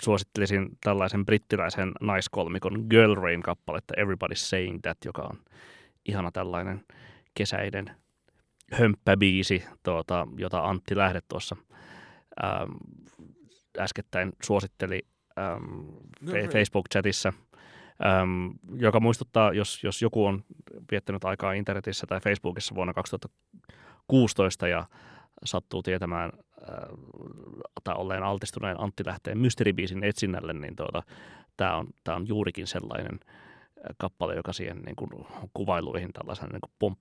[0.00, 5.38] suosittelisin tällaisen brittiläisen naiskolmikon Girl Rain kappaletta Everybody's Saying That, joka on
[6.08, 6.84] ihana tällainen
[7.34, 7.90] kesäinen
[8.72, 11.56] hömppäbiisi, tuota, jota Antti Lähde tuossa
[12.44, 12.72] ähm,
[13.78, 15.06] äskettäin suositteli
[15.38, 15.64] ähm,
[16.52, 17.32] Facebook-chatissa,
[18.06, 20.44] ähm, joka muistuttaa, jos, jos joku on
[20.90, 24.84] viettänyt aikaa internetissä tai Facebookissa vuonna 2016 ja
[25.44, 26.98] sattuu tietämään äh,
[27.84, 31.02] tai olleen altistuneen Antti Lähteen mysteeribiisin etsinnälle, niin tuota,
[31.56, 33.20] tämä on, tää on juurikin sellainen–
[33.98, 35.10] kappale, joka siihen niin kuin
[35.54, 36.98] kuvailuihin tällaisen niin kuin pomp,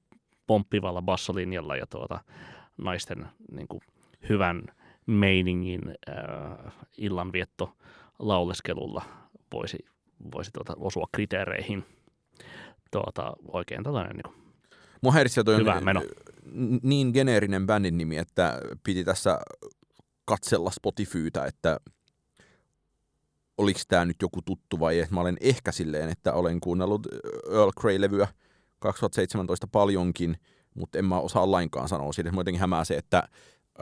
[0.47, 2.19] pomppivalla bassolinjalla ja tuota,
[2.77, 3.81] naisten niin kuin,
[4.29, 4.63] hyvän
[5.05, 7.73] meiningin äh, illanvietto
[8.19, 9.03] lauleskelulla
[9.53, 9.77] voisi,
[10.35, 11.85] voisi tuota, osua kriteereihin.
[12.91, 14.47] Tuota, oikein tällainen niin kuin,
[15.01, 16.01] Mua häiritsee toi hyvä meno.
[16.83, 19.39] niin geneerinen bändin nimi, että piti tässä
[20.25, 21.79] katsella Spotifyta, että
[23.57, 25.05] oliko tämä nyt joku tuttu vai ei.
[25.09, 27.07] Mä olen ehkä silleen, että olen kuunnellut
[27.51, 28.27] Earl Grey-levyä
[28.79, 30.37] 2017 paljonkin,
[30.73, 32.31] mutta en mä osaa lainkaan sanoa siitä.
[32.31, 33.27] Mä jotenkin hämää se, että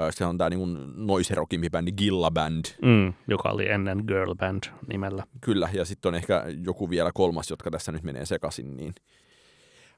[0.09, 0.65] se on tämä niinku
[0.95, 2.65] noiserokimpi bändi Gilla Band.
[2.82, 5.23] Mm, joka oli ennen Girl Band nimellä.
[5.41, 8.93] Kyllä, ja sitten on ehkä joku vielä kolmas, jotka tässä nyt menee sekaisin, niin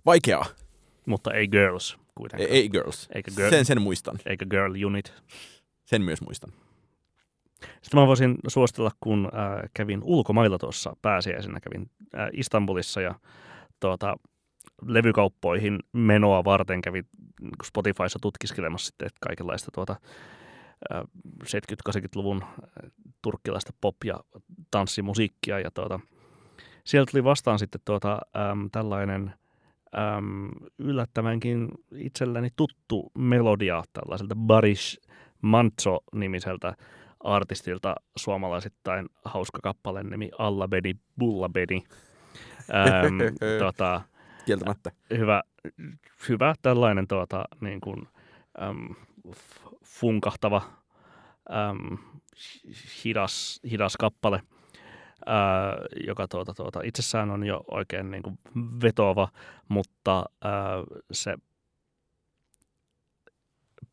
[0.06, 0.46] vaikeaa.
[1.06, 2.50] Mutta ei Girls kuitenkaan.
[2.50, 3.10] Ei, ei Girls.
[3.16, 4.20] Eikä girl, sen, sen muistan.
[4.26, 5.14] Eikä Girl Unit.
[5.86, 6.54] Sen myös muistan.
[7.82, 13.16] Sitten mä voisin suositella, kun äh, kävin ulkomailla tuossa pääsiäisenä, kävin äh, Istanbulissa ja
[13.80, 14.18] tuota,
[14.86, 17.06] levykauppoihin menoa varten kävin
[17.64, 19.96] Spotifyssa tutkiskelemassa sitten kaikenlaista tuota,
[20.94, 21.02] äh,
[21.44, 22.92] 70-80-luvun äh,
[23.22, 24.20] turkkilaista pop- ja
[24.72, 26.00] tanssimusiikkia ja tuota,
[26.84, 28.20] sieltä tuli vastaan sitten tuota,
[28.52, 29.34] äm, tällainen
[30.18, 30.50] äm,
[30.80, 34.98] yllättävänkin itselläni tuttu melodia tällaiselta Barish
[35.42, 36.76] Manzo-nimiseltä
[37.24, 41.84] artistilta suomalaisittain hauska kappale nimi Allabedi Bullabedi.
[42.74, 44.02] Ähm, tota,
[44.46, 44.92] Kieltämättä.
[45.18, 45.44] Hyvä,
[46.30, 48.08] hyvä tällainen tuota, niin kuin,
[48.62, 48.96] äm,
[49.86, 50.62] funkahtava
[51.52, 51.98] äm,
[53.06, 54.42] hidas, hidas kappale,
[55.26, 58.40] ää, joka tuota, tuota, itsessään on jo oikein niin kuin
[58.82, 59.28] vetoava,
[59.68, 60.52] mutta ää,
[61.12, 61.36] se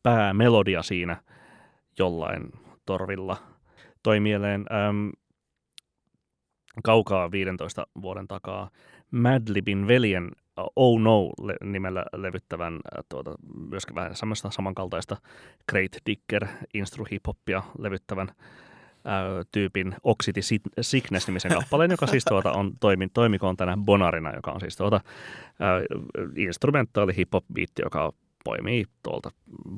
[0.03, 1.23] päämelodia siinä
[1.99, 3.37] jollain torvilla.
[4.03, 5.11] Toi mieleen äm,
[6.83, 8.71] kaukaa 15 vuoden takaa
[9.11, 10.31] Madlibin veljen
[10.77, 11.33] Oh No
[11.65, 13.35] nimellä levyttävän tuota,
[13.71, 15.17] myöskin vähän samasta samankaltaista
[15.69, 18.29] Great Dicker instru hip-hoppia levyttävän
[19.05, 20.41] ää, tyypin Oxity
[20.81, 25.01] Sickness-nimisen kappaleen, joka siis tuota on toimi, toimikoon tänä Bonarina, joka on siis tuota,
[25.61, 25.81] ää,
[26.37, 28.13] instrumentaali hip-hop biitti, joka
[28.45, 29.31] poimii tuolta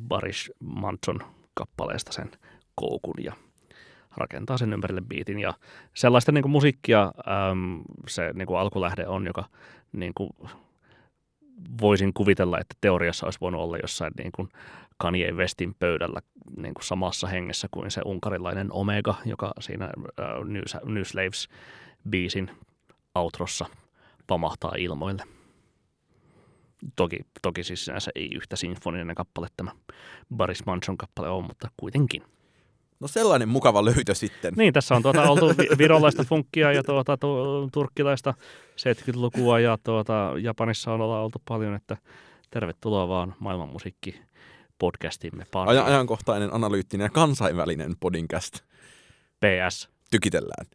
[0.09, 1.19] Barish Manson
[1.55, 2.31] kappaleesta sen
[2.77, 3.33] koukun ja
[4.17, 5.39] rakentaa sen ympärille biitin.
[5.39, 5.55] Ja
[5.95, 7.13] sellaista niin kuin musiikkia
[7.51, 9.45] äm, se niin kuin alkulähde on, joka
[9.93, 10.31] niin kuin,
[11.81, 14.49] voisin kuvitella, että teoriassa olisi voinut olla jossain niin kuin
[14.97, 16.21] Kanye Westin pöydällä
[16.57, 22.51] niin kuin samassa hengessä kuin se unkarilainen Omega, joka siinä äh, New, New Slaves-biisin
[23.15, 23.67] outrossa
[24.27, 25.25] pamahtaa ilmoille.
[26.97, 29.71] Toki, toki siis sinänsä ei yhtä sinfoninen kappale tämä
[30.37, 32.23] Baris Manson kappale on, mutta kuitenkin.
[33.01, 34.55] No sellainen mukava löytö sitten.
[34.57, 37.29] Niin, tässä on tuota, oltu virolaista funkkia ja tuota, tu,
[37.73, 38.35] turkkilaista
[38.81, 41.97] 70-lukua ja tuota, Japanissa on oltu paljon, että
[42.51, 44.21] tervetuloa vaan maailmanmusiikki
[44.79, 45.71] podcastimme pariin.
[45.71, 48.61] Ajan, ajankohtainen, analyyttinen ja kansainvälinen podcast.
[49.41, 49.89] PS.
[50.11, 50.67] Tykitellään.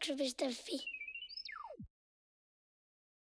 [0.00, 0.80] Jakso.fi